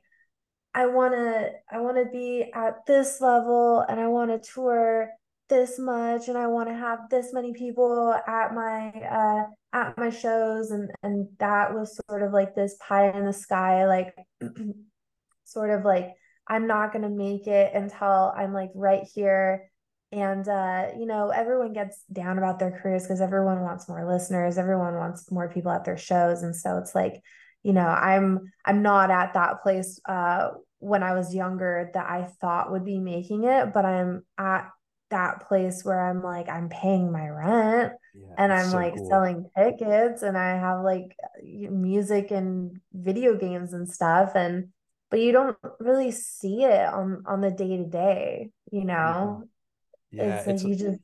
i 0.73 0.85
want 0.87 1.13
to 1.13 1.49
i 1.71 1.79
want 1.79 1.97
to 1.97 2.05
be 2.11 2.51
at 2.53 2.85
this 2.87 3.21
level 3.21 3.85
and 3.87 3.99
i 3.99 4.07
want 4.07 4.31
to 4.31 4.51
tour 4.53 5.09
this 5.49 5.77
much 5.79 6.27
and 6.29 6.37
i 6.37 6.47
want 6.47 6.67
to 6.69 6.75
have 6.75 6.99
this 7.09 7.33
many 7.33 7.53
people 7.53 8.13
at 8.27 8.53
my 8.53 8.89
uh 8.89 9.43
at 9.73 9.97
my 9.97 10.09
shows 10.09 10.71
and 10.71 10.89
and 11.03 11.27
that 11.39 11.73
was 11.73 11.99
sort 12.09 12.23
of 12.23 12.33
like 12.33 12.55
this 12.55 12.75
pie 12.87 13.11
in 13.11 13.25
the 13.25 13.33
sky 13.33 13.85
like 13.87 14.13
sort 15.45 15.69
of 15.69 15.85
like 15.85 16.13
i'm 16.47 16.67
not 16.67 16.91
going 16.91 17.03
to 17.03 17.09
make 17.09 17.47
it 17.47 17.73
until 17.73 18.33
i'm 18.35 18.53
like 18.53 18.71
right 18.75 19.07
here. 19.13 19.69
And 20.13 20.45
uh, 20.45 20.87
you 20.99 21.05
know 21.05 21.29
everyone 21.29 21.71
gets 21.71 22.03
down 22.11 22.37
about 22.37 22.59
their 22.59 22.71
careers 22.71 23.03
because 23.03 23.21
everyone 23.21 23.61
wants 23.61 23.87
more 23.87 24.05
listeners. 24.05 24.57
Everyone 24.57 24.95
wants 24.95 25.31
more 25.31 25.47
people 25.47 25.71
at 25.71 25.85
their 25.85 25.97
shows. 25.97 26.43
And 26.43 26.53
so 26.53 26.77
it's 26.79 26.93
like 26.93 27.21
you 27.63 27.73
know 27.73 27.87
i'm 27.87 28.51
i'm 28.65 28.81
not 28.81 29.11
at 29.11 29.35
that 29.35 29.61
place 29.61 29.99
uh, 30.09 30.49
when 30.79 31.03
i 31.03 31.13
was 31.13 31.35
younger 31.35 31.91
that 31.93 32.09
i 32.09 32.23
thought 32.41 32.71
would 32.71 32.83
be 32.83 32.99
making 32.99 33.43
it 33.43 33.71
but 33.71 33.85
i'm 33.85 34.23
at 34.37 34.67
that 35.11 35.47
place 35.47 35.83
where 35.83 36.09
i'm 36.09 36.23
like 36.23 36.49
i'm 36.49 36.69
paying 36.69 37.11
my 37.11 37.27
rent 37.27 37.93
yeah, 38.15 38.33
and 38.37 38.51
i'm 38.51 38.69
so 38.69 38.75
like 38.75 38.95
cool. 38.95 39.09
selling 39.09 39.49
tickets 39.55 40.23
and 40.23 40.37
i 40.37 40.57
have 40.57 40.83
like 40.83 41.15
music 41.43 42.31
and 42.31 42.79
video 42.93 43.35
games 43.35 43.73
and 43.73 43.89
stuff. 43.89 44.31
And 44.35 44.69
but 45.11 45.19
you 45.19 45.31
don't 45.31 45.57
really 45.79 46.11
see 46.11 46.63
it 46.63 46.87
on 46.87 47.23
on 47.27 47.41
the 47.41 47.51
day 47.51 47.77
to 47.77 47.85
day 47.85 48.49
you 48.71 48.85
know 48.85 49.43
yeah, 50.09 50.39
it's, 50.39 50.47
it's 50.47 50.63
like 50.63 50.69
you 50.71 50.75
just 50.77 50.99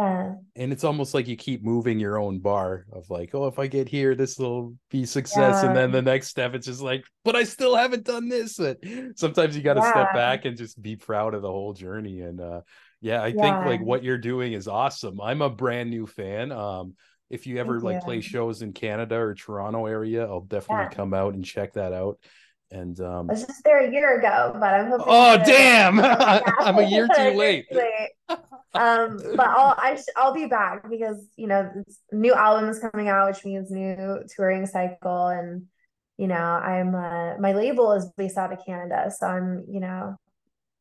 yeah. 0.00 0.34
And 0.56 0.72
it's 0.72 0.84
almost 0.84 1.12
like 1.12 1.28
you 1.28 1.36
keep 1.36 1.62
moving 1.62 1.98
your 1.98 2.18
own 2.18 2.38
bar 2.38 2.86
of 2.92 3.10
like, 3.10 3.34
oh, 3.34 3.48
if 3.48 3.58
I 3.58 3.66
get 3.66 3.88
here, 3.88 4.14
this 4.14 4.38
will 4.38 4.74
be 4.90 5.04
success. 5.04 5.62
Yeah. 5.62 5.68
And 5.68 5.76
then 5.76 5.90
the 5.90 6.00
next 6.00 6.28
step, 6.28 6.54
it's 6.54 6.66
just 6.66 6.80
like, 6.80 7.04
but 7.24 7.36
I 7.36 7.44
still 7.44 7.76
haven't 7.76 8.04
done 8.04 8.28
this. 8.28 8.56
But 8.56 8.78
sometimes 9.16 9.56
you 9.56 9.62
got 9.62 9.74
to 9.74 9.80
yeah. 9.80 9.90
step 9.90 10.14
back 10.14 10.44
and 10.46 10.56
just 10.56 10.80
be 10.80 10.96
proud 10.96 11.34
of 11.34 11.42
the 11.42 11.50
whole 11.50 11.74
journey. 11.74 12.20
And 12.20 12.40
uh, 12.40 12.60
yeah, 13.00 13.22
I 13.22 13.28
yeah. 13.28 13.42
think 13.42 13.66
like 13.66 13.82
what 13.82 14.02
you're 14.02 14.16
doing 14.16 14.54
is 14.54 14.68
awesome. 14.68 15.20
I'm 15.20 15.42
a 15.42 15.50
brand 15.50 15.90
new 15.90 16.06
fan. 16.06 16.50
Um, 16.52 16.94
if 17.28 17.46
you 17.46 17.58
ever 17.58 17.74
Thank 17.74 17.84
like 17.84 17.94
you. 17.96 18.00
play 18.02 18.20
shows 18.22 18.62
in 18.62 18.72
Canada 18.72 19.16
or 19.16 19.34
Toronto 19.34 19.86
area, 19.86 20.24
I'll 20.24 20.40
definitely 20.40 20.94
come 20.94 21.12
out 21.12 21.34
and 21.34 21.44
check 21.44 21.74
that 21.74 21.92
out. 21.92 22.18
And 22.72 23.00
um, 23.00 23.28
I 23.28 23.32
was 23.32 23.44
just 23.44 23.64
there 23.64 23.80
a 23.84 23.92
year 23.92 24.18
ago, 24.18 24.52
but 24.54 24.74
I'm 24.74 24.88
hoping. 24.90 25.06
Oh 25.08 25.36
damn! 25.38 25.98
I'm 26.00 26.78
a 26.78 26.82
year 26.82 27.08
too 27.08 27.30
late. 27.36 27.66
um, 28.74 29.18
but 29.36 29.46
I'll 29.48 29.74
I 29.76 29.96
sh- 29.96 30.12
I'll 30.16 30.34
be 30.34 30.46
back 30.46 30.88
because 30.88 31.26
you 31.36 31.48
know 31.48 31.70
new 32.12 32.32
album 32.32 32.68
is 32.68 32.78
coming 32.78 33.08
out, 33.08 33.28
which 33.28 33.44
means 33.44 33.70
new 33.70 34.22
touring 34.36 34.66
cycle, 34.66 35.26
and 35.26 35.64
you 36.16 36.28
know 36.28 36.36
I'm 36.36 36.94
uh, 36.94 37.38
my 37.38 37.52
label 37.52 37.92
is 37.92 38.08
based 38.16 38.38
out 38.38 38.52
of 38.52 38.64
Canada, 38.64 39.10
so 39.16 39.26
I'm 39.26 39.64
you 39.68 39.80
know, 39.80 40.16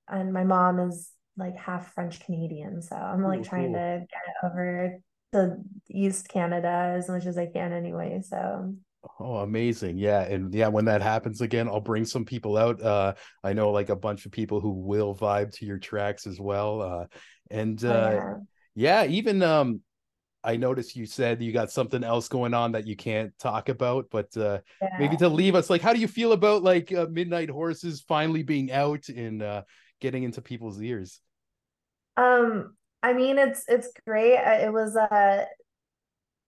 and 0.08 0.32
my 0.32 0.43
mom 0.43 0.80
is 0.80 1.10
like 1.38 1.56
half 1.58 1.93
French 1.93 2.19
Canadian, 2.19 2.84
so 2.84 2.95
I'm 2.95 3.23
like 3.23 3.39
Ooh, 3.39 3.45
trying 3.45 3.73
cool. 3.73 3.80
to 3.80 4.06
get 4.12 4.52
over 4.52 4.99
to 5.34 5.58
East 5.89 6.28
Canada 6.28 6.95
as 6.97 7.10
much 7.10 7.25
as 7.25 7.38
I 7.38 7.47
can 7.47 7.71
anyway. 7.71 8.21
So 8.23 8.75
Oh, 9.20 9.38
amazing. 9.38 9.98
Yeah. 9.98 10.22
And 10.22 10.54
yeah, 10.54 10.68
when 10.68 10.86
that 10.86 11.02
happens 11.02 11.40
again, 11.42 11.68
I'll 11.68 11.80
bring 11.80 12.06
some 12.06 12.26
people 12.26 12.58
out. 12.58 12.82
Uh 12.82 13.14
I 13.44 13.54
know 13.54 13.72
like 13.72 13.90
a 13.90 13.96
bunch 13.96 14.26
of 14.26 14.32
people 14.32 14.60
who 14.60 14.72
will 14.72 15.16
vibe 15.16 15.54
to 15.56 15.66
your 15.66 15.78
tracks 15.78 16.28
as 16.28 16.40
well. 16.40 16.82
Uh 16.82 17.06
and 17.50 17.84
oh, 17.86 17.90
uh 17.90 18.12
yeah. 18.76 19.04
yeah, 19.04 19.06
even 19.06 19.42
um 19.42 19.82
I 20.44 20.56
noticed 20.58 20.96
you 20.96 21.06
said 21.06 21.42
you 21.42 21.52
got 21.52 21.72
something 21.72 22.04
else 22.04 22.28
going 22.28 22.54
on 22.54 22.74
that 22.74 22.88
you 22.88 22.96
can't 22.96 23.38
talk 23.40 23.70
about, 23.70 24.08
but 24.12 24.36
uh 24.36 24.60
yeah. 24.82 24.98
maybe 25.00 25.16
to 25.18 25.30
leave 25.30 25.56
us 25.56 25.70
like 25.70 25.82
how 25.82 25.94
do 25.94 26.00
you 26.00 26.08
feel 26.08 26.34
about 26.34 26.64
like 26.64 26.92
uh, 26.92 27.08
Midnight 27.10 27.50
Horses 27.50 28.02
finally 28.02 28.44
being 28.44 28.72
out 28.72 29.08
and 29.08 29.42
uh 29.42 29.64
getting 30.02 30.24
into 30.24 30.42
people's 30.42 30.82
ears? 30.82 31.22
Um 32.18 32.76
I 33.02 33.14
mean 33.14 33.38
it's 33.38 33.64
it's 33.70 33.92
great. 34.06 34.36
It 34.36 34.74
was 34.74 34.98
uh 34.98 35.46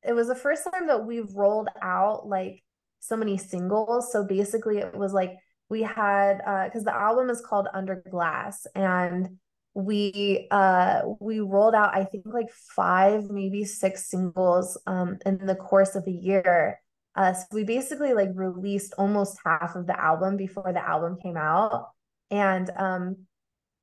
it 0.04 0.14
was 0.14 0.28
the 0.28 0.36
first 0.36 0.64
time 0.72 0.88
that 0.88 1.06
we've 1.06 1.32
rolled 1.34 1.70
out 1.82 2.28
like 2.28 2.64
so 3.00 3.18
many 3.18 3.38
singles. 3.38 4.12
So 4.12 4.24
basically, 4.24 4.78
it 4.78 4.96
was 4.96 5.14
like 5.14 5.34
we 5.70 5.82
had 5.82 6.38
because 6.66 6.84
uh, 6.84 6.92
the 6.92 6.96
album 6.96 7.30
is 7.30 7.42
called 7.42 7.68
Under 7.74 8.04
Glass, 8.10 8.66
and 8.76 9.38
we 9.74 10.48
uh 10.52 11.02
we 11.20 11.40
rolled 11.40 11.74
out 11.74 11.96
I 11.96 12.04
think 12.04 12.26
like 12.28 12.52
five 12.76 13.30
maybe 13.30 13.64
six 13.64 14.10
singles 14.10 14.78
um 14.86 15.18
in 15.26 15.46
the 15.46 15.56
course 15.56 15.96
of 15.96 16.06
a 16.08 16.12
year. 16.12 16.80
Uh, 17.16 17.34
so 17.34 17.46
we 17.52 17.64
basically 17.64 18.14
like 18.14 18.30
released 18.36 18.94
almost 18.98 19.38
half 19.46 19.76
of 19.76 19.86
the 19.88 20.00
album 20.00 20.38
before 20.38 20.72
the 20.74 20.86
album 20.86 21.18
came 21.22 21.38
out, 21.38 21.88
and 22.30 22.70
um 22.78 23.16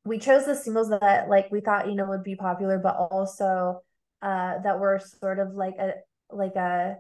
we 0.04 0.18
chose 0.18 0.46
the 0.46 0.54
singles 0.54 0.90
that 0.90 1.28
like 1.28 1.50
we 1.50 1.60
thought 1.60 1.88
you 1.88 1.94
know 1.94 2.06
would 2.06 2.22
be 2.22 2.36
popular, 2.36 2.78
but 2.78 2.96
also 2.96 3.80
uh 4.22 4.58
that 4.62 4.78
were 4.78 5.00
sort 5.20 5.38
of 5.38 5.54
like 5.54 5.74
a 5.78 5.92
like 6.30 6.56
a 6.56 6.96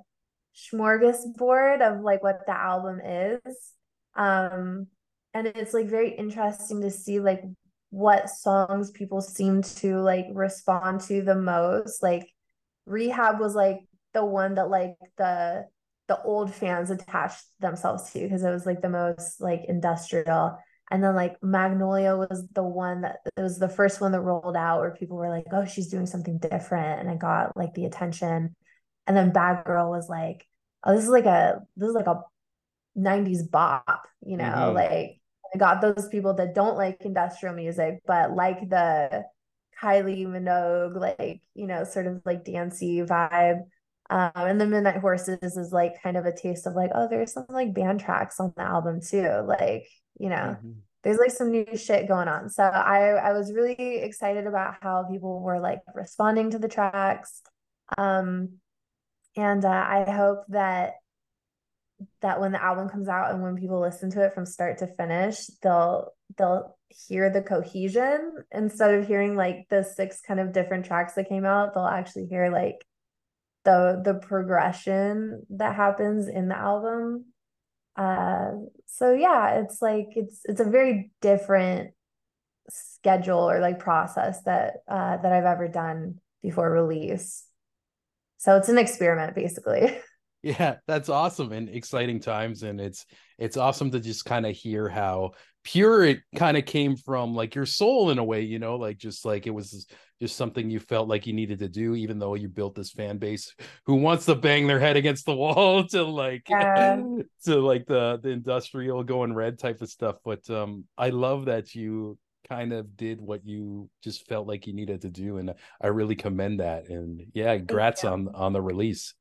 smorgasbord 0.56 1.80
of 1.80 2.00
like 2.02 2.22
what 2.22 2.40
the 2.46 2.56
album 2.56 3.00
is. 3.00 3.72
Um 4.16 4.86
and 5.34 5.46
it's 5.46 5.74
like 5.74 5.86
very 5.86 6.10
interesting 6.10 6.80
to 6.80 6.90
see 6.90 7.20
like 7.20 7.42
what 7.90 8.28
songs 8.28 8.90
people 8.90 9.20
seem 9.20 9.62
to 9.62 10.00
like 10.00 10.26
respond 10.32 11.00
to 11.02 11.22
the 11.22 11.34
most. 11.34 12.02
Like 12.02 12.28
Rehab 12.86 13.40
was 13.40 13.54
like 13.54 13.80
the 14.14 14.24
one 14.24 14.54
that 14.54 14.70
like 14.70 14.96
the 15.16 15.66
the 16.08 16.20
old 16.22 16.52
fans 16.52 16.90
attached 16.90 17.44
themselves 17.60 18.10
to 18.10 18.20
because 18.20 18.42
it 18.42 18.50
was 18.50 18.66
like 18.66 18.80
the 18.80 18.88
most 18.88 19.40
like 19.40 19.62
industrial. 19.68 20.58
And 20.90 21.04
then 21.04 21.14
like 21.14 21.36
Magnolia 21.42 22.16
was 22.16 22.48
the 22.54 22.62
one 22.62 23.02
that 23.02 23.18
it 23.36 23.42
was 23.42 23.58
the 23.58 23.68
first 23.68 24.00
one 24.00 24.12
that 24.12 24.22
rolled 24.22 24.56
out 24.56 24.80
where 24.80 24.94
people 24.94 25.18
were 25.18 25.28
like, 25.28 25.44
oh, 25.52 25.66
she's 25.66 25.88
doing 25.88 26.06
something 26.06 26.38
different. 26.38 27.00
And 27.00 27.10
I 27.10 27.16
got 27.16 27.56
like 27.56 27.74
the 27.74 27.84
attention. 27.84 28.56
And 29.08 29.16
then 29.16 29.32
Bad 29.32 29.64
Girl 29.64 29.90
was 29.90 30.08
like, 30.08 30.46
oh, 30.84 30.94
this 30.94 31.04
is 31.04 31.10
like 31.10 31.26
a 31.26 31.62
this 31.76 31.88
is 31.88 31.94
like 31.94 32.06
a 32.06 32.22
90s 32.96 33.50
bop, 33.50 34.06
you 34.24 34.36
know, 34.36 34.44
mm-hmm. 34.44 34.76
like 34.76 35.20
I 35.54 35.58
got 35.58 35.80
those 35.80 36.08
people 36.08 36.34
that 36.34 36.54
don't 36.54 36.76
like 36.76 36.98
industrial 37.00 37.54
music, 37.54 38.02
but 38.06 38.32
like 38.34 38.68
the 38.68 39.24
Kylie 39.82 40.26
Minogue, 40.26 40.96
like, 40.96 41.40
you 41.54 41.66
know, 41.66 41.84
sort 41.84 42.06
of 42.06 42.20
like 42.24 42.44
dancey 42.44 43.00
vibe. 43.02 43.60
Um, 44.10 44.30
and 44.34 44.60
the 44.60 44.66
Midnight 44.66 44.98
Horses 44.98 45.56
is 45.56 45.72
like 45.72 46.02
kind 46.02 46.16
of 46.16 46.24
a 46.24 46.36
taste 46.36 46.66
of 46.66 46.74
like, 46.74 46.90
oh, 46.94 47.08
there's 47.08 47.32
some 47.32 47.46
like 47.48 47.74
band 47.74 48.00
tracks 48.00 48.40
on 48.40 48.52
the 48.56 48.62
album 48.62 49.00
too. 49.00 49.44
Like, 49.46 49.86
you 50.18 50.28
know, 50.28 50.56
mm-hmm. 50.58 50.72
there's 51.02 51.18
like 51.18 51.30
some 51.30 51.50
new 51.50 51.76
shit 51.76 52.08
going 52.08 52.28
on. 52.28 52.48
So 52.48 52.62
I 52.62 53.10
I 53.10 53.32
was 53.32 53.52
really 53.52 53.98
excited 53.98 54.46
about 54.46 54.76
how 54.80 55.06
people 55.10 55.40
were 55.40 55.60
like 55.60 55.80
responding 55.94 56.50
to 56.50 56.58
the 56.58 56.68
tracks. 56.68 57.42
Um, 57.96 58.58
and 59.38 59.64
uh, 59.64 59.68
I 59.68 60.10
hope 60.10 60.42
that 60.48 60.94
that 62.22 62.40
when 62.40 62.52
the 62.52 62.62
album 62.62 62.88
comes 62.88 63.08
out 63.08 63.30
and 63.30 63.42
when 63.42 63.56
people 63.56 63.80
listen 63.80 64.10
to 64.10 64.24
it 64.24 64.34
from 64.34 64.46
start 64.46 64.78
to 64.78 64.86
finish, 64.88 65.46
they'll 65.62 66.12
they'll 66.36 66.76
hear 66.88 67.30
the 67.30 67.42
cohesion 67.42 68.32
instead 68.50 68.94
of 68.94 69.06
hearing 69.06 69.36
like 69.36 69.66
the 69.70 69.84
six 69.84 70.20
kind 70.20 70.40
of 70.40 70.52
different 70.52 70.86
tracks 70.86 71.14
that 71.14 71.28
came 71.28 71.44
out. 71.44 71.72
They'll 71.72 71.86
actually 71.86 72.26
hear 72.26 72.50
like 72.50 72.84
the 73.64 74.02
the 74.04 74.14
progression 74.14 75.46
that 75.50 75.76
happens 75.76 76.26
in 76.26 76.48
the 76.48 76.58
album. 76.58 77.26
Uh, 77.94 78.50
so 78.86 79.12
yeah, 79.12 79.60
it's 79.60 79.80
like 79.80 80.08
it's 80.16 80.40
it's 80.46 80.60
a 80.60 80.64
very 80.64 81.12
different 81.20 81.92
schedule 82.70 83.48
or 83.48 83.60
like 83.60 83.78
process 83.78 84.42
that 84.42 84.78
uh, 84.88 85.16
that 85.18 85.32
I've 85.32 85.44
ever 85.44 85.68
done 85.68 86.16
before 86.42 86.68
release. 86.68 87.47
So 88.38 88.56
it's 88.56 88.68
an 88.68 88.78
experiment 88.78 89.34
basically. 89.34 89.98
Yeah, 90.40 90.76
that's 90.86 91.08
awesome 91.08 91.50
and 91.50 91.68
exciting 91.68 92.20
times 92.20 92.62
and 92.62 92.80
it's 92.80 93.06
it's 93.38 93.56
awesome 93.56 93.90
to 93.90 93.98
just 93.98 94.24
kind 94.24 94.46
of 94.46 94.54
hear 94.54 94.88
how 94.88 95.32
pure 95.64 96.04
it 96.04 96.20
kind 96.36 96.56
of 96.56 96.64
came 96.64 96.96
from 96.96 97.34
like 97.34 97.56
your 97.56 97.66
soul 97.66 98.10
in 98.10 98.18
a 98.18 98.24
way, 98.24 98.42
you 98.42 98.60
know, 98.60 98.76
like 98.76 98.98
just 98.98 99.24
like 99.24 99.48
it 99.48 99.50
was 99.50 99.88
just 100.20 100.36
something 100.36 100.70
you 100.70 100.78
felt 100.78 101.08
like 101.08 101.26
you 101.26 101.32
needed 101.32 101.58
to 101.58 101.68
do 101.68 101.96
even 101.96 102.20
though 102.20 102.34
you 102.34 102.48
built 102.48 102.76
this 102.76 102.92
fan 102.92 103.18
base 103.18 103.52
who 103.84 103.96
wants 103.96 104.26
to 104.26 104.36
bang 104.36 104.68
their 104.68 104.78
head 104.78 104.96
against 104.96 105.26
the 105.26 105.34
wall 105.34 105.84
to 105.88 106.04
like 106.04 106.48
yeah. 106.48 107.02
to 107.44 107.56
like 107.56 107.84
the 107.86 108.20
the 108.22 108.30
industrial 108.30 109.02
going 109.02 109.34
red 109.34 109.58
type 109.58 109.82
of 109.82 109.90
stuff, 109.90 110.18
but 110.24 110.48
um 110.50 110.84
I 110.96 111.10
love 111.10 111.46
that 111.46 111.74
you 111.74 112.16
kind 112.48 112.72
of 112.72 112.96
did 112.96 113.20
what 113.20 113.44
you 113.44 113.90
just 114.02 114.26
felt 114.26 114.46
like 114.46 114.66
you 114.66 114.72
needed 114.72 115.02
to 115.02 115.10
do 115.10 115.36
and 115.36 115.54
I 115.80 115.88
really 115.88 116.16
commend 116.16 116.60
that 116.60 116.88
and 116.88 117.26
yeah, 117.34 117.56
congrats 117.56 118.04
on 118.04 118.28
on 118.34 118.52
the 118.52 118.62
release. 118.62 119.14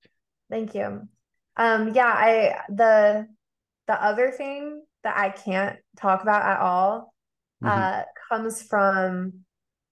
Thank 0.49 0.73
you. 0.75 1.07
Um, 1.57 1.93
yeah, 1.93 2.13
I 2.13 2.59
the 2.69 3.27
the 3.87 4.03
other 4.03 4.31
thing 4.31 4.83
that 5.03 5.17
I 5.17 5.29
can't 5.29 5.77
talk 5.97 6.21
about 6.21 6.43
at 6.43 6.59
all 6.59 7.13
mm-hmm. 7.63 7.67
uh 7.67 8.03
comes 8.29 8.61
from 8.61 9.33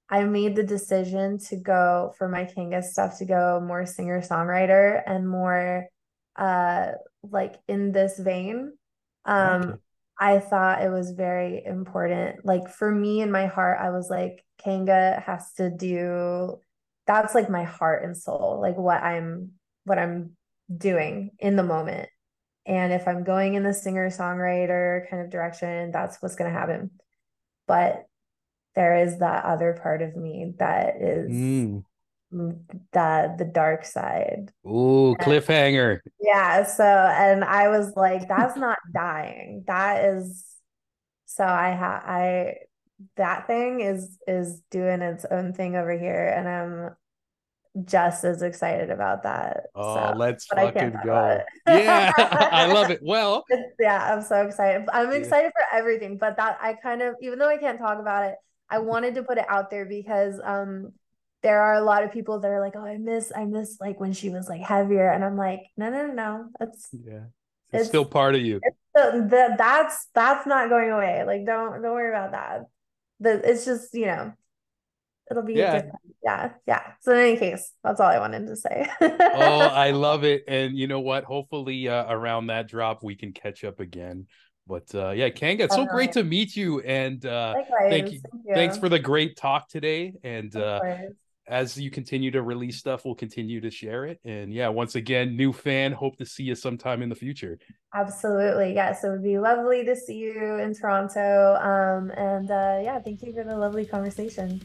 I 0.10 0.24
made 0.24 0.56
the 0.56 0.64
decision 0.64 1.40
to 1.50 1.58
go 1.58 2.14
for 2.18 2.30
my 2.30 2.46
Kanga 2.46 2.84
stuff 2.84 3.18
to 3.18 3.26
go 3.26 3.60
more 3.66 3.86
singer 3.86 4.22
songwriter 4.22 5.02
and 5.06 5.28
more 5.28 5.88
uh 6.38 6.92
like 7.24 7.56
in 7.68 7.92
this 7.92 8.18
vein. 8.20 8.74
Um 9.26 9.62
okay. 9.62 9.80
I 10.20 10.40
thought 10.40 10.82
it 10.82 10.90
was 10.90 11.12
very 11.12 11.64
important. 11.66 12.46
Like 12.46 12.70
for 12.70 12.90
me 12.92 13.22
in 13.22 13.32
my 13.32 13.48
heart, 13.48 13.80
I 13.82 13.90
was 13.90 14.10
like, 14.10 14.46
Kanga 14.58 15.22
has 15.26 15.52
to 15.54 15.70
do 15.70 16.60
that's 17.08 17.36
like 17.36 17.50
my 17.50 17.64
heart 17.64 18.04
and 18.04 18.18
soul, 18.18 18.60
like 18.62 18.78
what 18.78 19.02
I'm 19.02 19.52
what 19.84 20.00
I'm 20.00 20.32
doing 20.76 21.32
in 21.40 21.56
the 21.56 21.64
moment. 21.64 22.10
And 22.66 22.92
if 22.92 23.08
I'm 23.08 23.24
going 23.24 23.54
in 23.54 23.64
the 23.64 23.74
singer 23.74 24.10
songwriter 24.10 25.10
kind 25.10 25.22
of 25.22 25.30
direction, 25.30 25.92
that's 25.92 26.20
what's 26.22 26.36
to 26.52 26.58
happen. 26.58 26.92
But 27.68 28.06
there 28.74 28.98
is 28.98 29.20
that 29.20 29.46
other 29.46 29.80
part 29.82 30.02
of 30.02 30.16
me 30.16 30.54
that 30.58 30.96
is 31.00 31.32
mm. 31.32 31.84
The 32.32 33.36
the 33.38 33.46
dark 33.46 33.86
side. 33.86 34.52
Ooh, 34.66 35.16
cliffhanger. 35.20 36.00
Yeah. 36.20 36.64
So, 36.66 36.84
and 36.84 37.44
I 37.44 37.70
was 37.70 37.94
like, 37.96 38.28
that's 38.28 38.58
not 38.58 38.78
dying. 38.94 39.64
That 39.68 40.06
is. 40.06 40.44
So 41.26 41.46
I 41.46 41.70
have 41.70 42.04
I 42.06 42.56
that 43.18 43.48
thing 43.48 43.82
is 43.82 44.18
is 44.28 44.62
doing 44.72 45.02
its 45.02 45.26
own 45.30 45.54
thing 45.54 45.76
over 45.76 45.98
here, 45.98 46.34
and 46.36 46.48
I'm 46.48 46.96
just 47.84 48.24
as 48.24 48.42
excited 48.42 48.90
about 48.90 49.24
that. 49.24 49.66
Oh, 49.76 49.96
so, 49.96 50.18
let's 50.18 50.46
fucking 50.46 50.96
go. 51.04 51.42
yeah, 51.68 52.14
I 52.18 52.72
love 52.72 52.90
it. 52.90 53.02
Well, 53.04 53.44
yeah, 53.80 54.14
I'm 54.14 54.22
so 54.22 54.46
excited. 54.46 54.88
I'm 54.94 55.12
excited 55.12 55.52
yeah. 55.56 55.66
for 55.68 55.78
everything, 55.78 56.18
but 56.18 56.38
that 56.38 56.58
I 56.62 56.74
kind 56.74 57.02
of, 57.02 57.16
even 57.22 57.38
though 57.38 57.50
I 57.50 57.58
can't 57.58 57.78
talk 57.78 58.00
about 58.00 58.26
it, 58.26 58.36
I 58.70 58.80
wanted 58.80 59.16
to 59.16 59.24
put 59.24 59.38
it 59.38 59.46
out 59.50 59.70
there 59.70 59.86
because 59.86 60.40
um 60.44 60.94
there 61.46 61.62
are 61.62 61.76
a 61.76 61.84
lot 61.84 62.04
of 62.04 62.12
people 62.12 62.40
that 62.40 62.50
are 62.50 62.60
like, 62.60 62.74
oh, 62.76 62.84
I 62.84 62.98
miss, 62.98 63.32
I 63.34 63.46
miss 63.46 63.78
like 63.80 64.00
when 64.00 64.14
she 64.14 64.32
was 64.32 64.50
like 64.50 64.62
heavier. 64.62 65.12
And 65.12 65.24
I'm 65.24 65.38
like, 65.38 65.62
no, 65.78 65.92
no, 65.92 66.08
no, 66.08 66.14
no. 66.14 66.46
That's 66.60 66.90
yeah. 66.92 67.26
It's, 67.72 67.82
it's 67.82 67.88
still 67.88 68.04
part 68.04 68.34
of 68.34 68.42
you. 68.42 68.60
The, 68.96 69.28
the, 69.30 69.56
that's 69.56 70.08
that's 70.16 70.48
not 70.48 70.70
going 70.70 70.90
away. 70.90 71.24
Like 71.24 71.46
don't 71.46 71.84
don't 71.84 71.94
worry 71.94 72.10
about 72.10 72.32
that. 72.32 72.62
The 73.20 73.48
it's 73.48 73.64
just, 73.64 73.94
you 73.94 74.08
know, 74.08 74.34
it'll 75.30 75.44
be 75.44 75.54
yeah. 75.54 75.74
different. 75.74 75.96
Yeah. 76.24 76.52
Yeah. 76.66 76.82
So 77.02 77.12
in 77.12 77.20
any 77.20 77.38
case, 77.38 77.72
that's 77.84 78.00
all 78.00 78.10
I 78.10 78.18
wanted 78.18 78.48
to 78.48 78.56
say. 78.56 78.90
oh, 79.02 79.08
I 79.60 79.92
love 79.92 80.24
it. 80.24 80.46
And 80.48 80.76
you 80.76 80.88
know 80.88 81.02
what? 81.02 81.26
Hopefully 81.26 81.88
uh, 81.88 82.12
around 82.12 82.48
that 82.48 82.68
drop 82.68 83.04
we 83.04 83.14
can 83.14 83.34
catch 83.34 83.64
up 83.64 83.80
again. 83.80 84.26
But 84.66 84.96
uh 84.96 85.12
yeah, 85.12 85.30
Kanga, 85.30 85.66
it's 85.66 85.76
so 85.76 85.86
great 85.86 86.14
to 86.14 86.24
meet 86.24 86.56
you. 86.56 86.80
And 86.80 87.24
uh 87.24 87.54
thank 87.54 88.14
you. 88.14 88.20
thank 88.20 88.44
you. 88.48 88.56
Thanks 88.56 88.80
for 88.80 88.90
the 88.90 88.98
great 88.98 89.38
talk 89.38 89.70
today. 89.70 90.14
And 90.24 90.56
uh 90.56 90.82
as 91.48 91.80
you 91.80 91.92
continue 91.92 92.32
to 92.32 92.42
release 92.42 92.78
stuff, 92.78 93.06
we'll 93.06 93.16
continue 93.16 93.62
to 93.62 93.70
share 93.70 94.06
it. 94.06 94.20
And 94.26 94.54
yeah, 94.54 94.68
once 94.68 94.96
again, 94.96 95.36
new 95.38 95.54
fan, 95.54 95.92
hope 95.92 96.18
to 96.18 96.26
see 96.26 96.44
you 96.44 96.56
sometime 96.56 97.02
in 97.02 97.10
the 97.10 97.16
future. 97.16 97.60
Absolutely. 97.94 98.74
Yes, 98.74 99.04
it 99.04 99.10
would 99.10 99.24
be 99.24 99.38
lovely 99.38 99.86
to 99.86 99.96
see 99.96 100.18
you 100.18 100.56
in 100.56 100.74
Toronto. 100.74 101.56
Um, 101.56 102.12
and 102.12 102.50
uh, 102.50 102.80
yeah, 102.84 103.00
thank 103.00 103.22
you 103.22 103.34
for 103.34 103.44
the 103.44 103.56
lovely 103.56 103.86
conversation. 103.86 104.62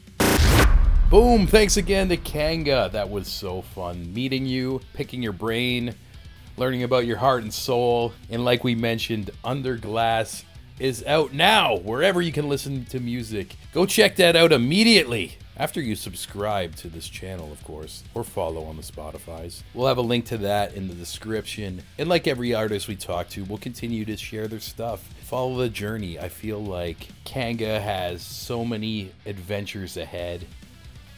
Boom! 1.10 1.46
Thanks 1.46 1.76
again 1.76 2.08
to 2.08 2.16
Kanga. 2.16 2.88
That 2.92 3.10
was 3.10 3.26
so 3.26 3.62
fun 3.62 4.14
meeting 4.14 4.46
you, 4.46 4.80
picking 4.94 5.20
your 5.20 5.32
brain, 5.32 5.92
learning 6.56 6.84
about 6.84 7.04
your 7.04 7.16
heart 7.16 7.42
and 7.42 7.52
soul. 7.52 8.12
And 8.30 8.44
like 8.44 8.62
we 8.62 8.76
mentioned, 8.76 9.30
Under 9.42 9.76
Glass 9.76 10.44
is 10.78 11.04
out 11.04 11.32
now 11.32 11.78
wherever 11.78 12.22
you 12.22 12.30
can 12.30 12.48
listen 12.48 12.84
to 12.86 13.00
music. 13.00 13.56
Go 13.74 13.86
check 13.86 14.16
that 14.16 14.36
out 14.36 14.52
immediately. 14.52 15.36
After 15.60 15.82
you 15.82 15.94
subscribe 15.94 16.74
to 16.76 16.88
this 16.88 17.06
channel, 17.06 17.52
of 17.52 17.62
course, 17.64 18.02
or 18.14 18.24
follow 18.24 18.64
on 18.64 18.78
the 18.78 18.82
Spotify's. 18.82 19.62
We'll 19.74 19.88
have 19.88 19.98
a 19.98 20.00
link 20.00 20.24
to 20.28 20.38
that 20.38 20.72
in 20.72 20.88
the 20.88 20.94
description. 20.94 21.82
And 21.98 22.08
like 22.08 22.26
every 22.26 22.54
artist 22.54 22.88
we 22.88 22.96
talk 22.96 23.28
to, 23.28 23.44
we'll 23.44 23.58
continue 23.58 24.06
to 24.06 24.16
share 24.16 24.48
their 24.48 24.58
stuff. 24.58 25.06
Follow 25.20 25.58
the 25.58 25.68
journey. 25.68 26.18
I 26.18 26.30
feel 26.30 26.64
like 26.64 27.08
Kanga 27.26 27.78
has 27.78 28.22
so 28.22 28.64
many 28.64 29.12
adventures 29.26 29.98
ahead 29.98 30.46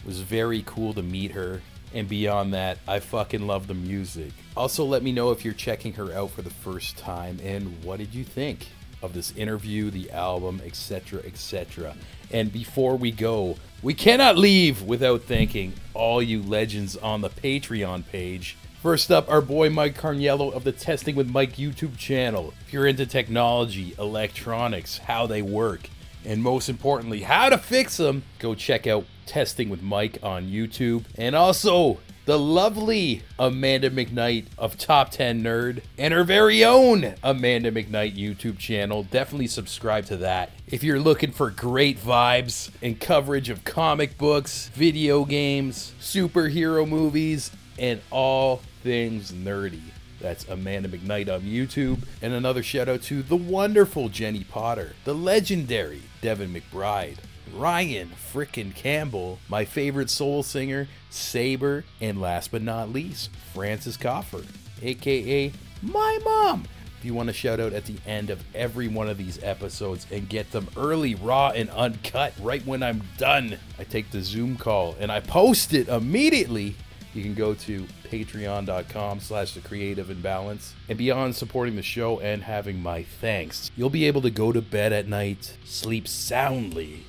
it 0.01 0.07
was 0.07 0.18
very 0.18 0.64
cool 0.66 0.93
to 0.95 1.05
meet 1.05 1.30
her. 1.30 1.62
And 1.95 2.09
beyond 2.09 2.53
that, 2.55 2.78
I 2.88 2.99
fucking 2.99 3.47
love 3.47 3.68
the 3.68 3.74
music. 3.74 4.32
Also, 4.57 4.84
let 4.84 5.05
me 5.05 5.12
know 5.12 5.30
if 5.30 5.45
you're 5.45 5.55
checking 5.55 5.93
her 5.93 6.12
out 6.12 6.32
for 6.32 6.43
the 6.43 6.51
first 6.51 6.99
time 6.99 7.38
and 7.45 7.84
what 7.84 8.01
did 8.01 8.12
you 8.12 8.24
think? 8.24 8.66
of 9.03 9.12
this 9.12 9.36
interview, 9.36 9.90
the 9.90 10.11
album, 10.12 10.62
etc., 10.64 11.20
etc. 11.26 11.95
And 12.30 12.53
before 12.53 12.97
we 12.97 13.11
go, 13.11 13.57
we 13.83 13.95
cannot 13.95 14.39
leave 14.39 14.83
without 14.83 15.22
thanking 15.22 15.72
all 15.93 16.22
you 16.22 16.41
legends 16.41 16.97
on 16.97 17.20
the 17.20 17.28
Patreon 17.28 18.07
page. 18.07 18.57
First 18.80 19.11
up, 19.11 19.28
our 19.28 19.41
boy 19.41 19.70
Mike 19.70 19.99
Carniello 19.99 20.53
of 20.53 20.62
the 20.64 20.72
Testing 20.72 21.16
with 21.16 21.28
Mike 21.28 21.57
YouTube 21.57 21.97
channel. 21.97 22.55
If 22.66 22.72
you're 22.72 22.87
into 22.87 23.07
technology, 23.07 23.95
electronics, 23.99 24.99
how 24.99 25.26
they 25.26 25.43
work, 25.43 25.91
and 26.24 26.43
most 26.43 26.68
importantly, 26.68 27.22
how 27.22 27.49
to 27.49 27.59
fix 27.59 27.97
them, 27.97 28.22
go 28.39 28.55
check 28.55 28.87
out 28.87 29.05
Testing 29.26 29.68
with 29.68 29.83
Mike 29.83 30.18
on 30.22 30.47
YouTube. 30.47 31.05
And 31.16 31.35
also, 31.35 31.99
the 32.24 32.39
lovely 32.39 33.22
Amanda 33.39 33.91
McKnight 33.91 34.47
of 34.57 34.78
Top 34.78 35.11
10 35.11 35.43
Nerd 35.43 35.83
and 35.99 36.14
her 36.14 36.22
very 36.22 36.64
own 36.64 37.14
Amanda 37.22 37.72
McKnight 37.72 38.16
YouTube 38.16 38.59
channel. 38.59 39.03
Definitely 39.03 39.49
subscribe 39.49 40.07
to 40.07 40.16
that. 40.18 40.51
If 40.73 40.83
you're 40.83 40.99
looking 40.99 41.33
for 41.33 41.51
great 41.51 42.01
vibes 42.01 42.70
and 42.81 42.99
coverage 42.99 43.51
of 43.51 43.62
comic 43.62 44.16
books, 44.16 44.70
video 44.73 45.27
games, 45.27 45.93
superhero 46.01 46.89
movies, 46.89 47.51
and 47.79 48.01
all 48.11 48.62
things 48.83 49.33
nerdy. 49.33 49.83
That's 50.18 50.49
Amanda 50.49 50.89
McKnight 50.89 51.31
on 51.31 51.43
YouTube. 51.43 52.05
And 52.23 52.33
another 52.33 52.62
shout 52.62 52.89
out 52.89 53.03
to 53.03 53.23
the 53.23 53.37
wonderful 53.37 54.09
Jenny 54.09 54.45
Potter, 54.45 54.95
the 55.05 55.14
legendary 55.14 56.01
Devin 56.23 56.55
McBride, 56.55 57.18
Ryan 57.55 58.11
frickin' 58.33 58.75
Campbell, 58.75 59.41
my 59.51 59.66
favorite 59.66 60.09
soul 60.09 60.43
singer, 60.43 60.89
Saber, 61.11 61.85
and 62.01 62.18
last 62.18 62.51
but 62.51 62.62
not 62.62 62.91
least, 62.91 63.29
Francis 63.53 63.99
Coffer, 63.99 64.41
aka 64.81 65.53
my 65.83 66.18
mom. 66.25 66.64
You 67.05 67.14
want 67.14 67.28
to 67.28 67.32
shout 67.32 67.61
out 67.61 67.72
at 67.72 67.84
the 67.84 67.96
end 68.07 68.30
of 68.30 68.42
every 68.55 68.88
one 68.88 69.09
of 69.09 69.18
these 69.18 69.42
episodes 69.42 70.07
and 70.11 70.28
get 70.28 70.50
them 70.53 70.68
early, 70.76 71.14
raw, 71.14 71.50
and 71.50 71.70
uncut 71.70 72.32
right 72.40 72.64
when 72.66 72.82
I'm 72.82 73.03
done, 73.18 73.59
I 73.78 73.84
take 73.84 74.11
the 74.11 74.22
Zoom 74.22 74.57
call 74.57 74.96
and 75.00 75.11
I 75.11 75.20
post 75.20 75.74
it 75.74 75.88
immediately. 75.88 76.76
You 77.14 77.22
can 77.22 77.34
go 77.34 77.55
to 77.55 77.86
patreon.com 78.05 79.20
slash 79.20 79.55
the 79.55 79.61
creative 79.61 80.11
imbalance 80.11 80.74
and 80.88 80.96
beyond 80.96 81.36
supporting 81.36 81.76
the 81.76 81.82
show 81.82 82.20
and 82.20 82.42
having 82.42 82.82
my 82.82 83.03
thanks. 83.03 83.70
You'll 83.76 83.90
be 83.90 84.07
able 84.07 84.22
to 84.22 84.30
go 84.30 84.53
to 84.53 84.62
bed 84.62 84.92
at 84.92 85.09
night 85.09 85.57
sleep 85.64 86.09
soundly 86.09 87.05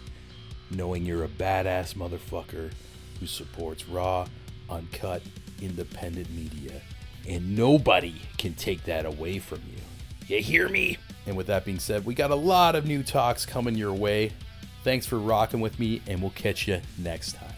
knowing 0.71 1.05
you're 1.05 1.23
a 1.23 1.29
badass 1.29 1.93
motherfucker 1.93 2.71
who 3.19 3.25
supports 3.25 3.87
raw 3.87 4.27
uncut 4.69 5.21
independent 5.61 6.29
media 6.31 6.81
and 7.27 7.55
nobody 7.55 8.21
can 8.37 8.53
take 8.53 8.83
that 8.83 9.05
away 9.05 9.39
from 9.39 9.61
you. 9.67 9.81
You 10.27 10.41
hear 10.41 10.69
me? 10.69 10.97
And 11.25 11.37
with 11.37 11.47
that 11.47 11.65
being 11.65 11.79
said 11.79 12.05
we 12.05 12.13
got 12.13 12.31
a 12.31 12.35
lot 12.35 12.75
of 12.75 12.85
new 12.85 13.03
talks 13.03 13.45
coming 13.45 13.75
your 13.75 13.93
way. 13.93 14.31
Thanks 14.83 15.05
for 15.05 15.17
rocking 15.17 15.61
with 15.61 15.79
me 15.79 16.01
and 16.07 16.21
we'll 16.21 16.31
catch 16.31 16.67
you 16.67 16.81
next 16.97 17.33
time 17.33 17.52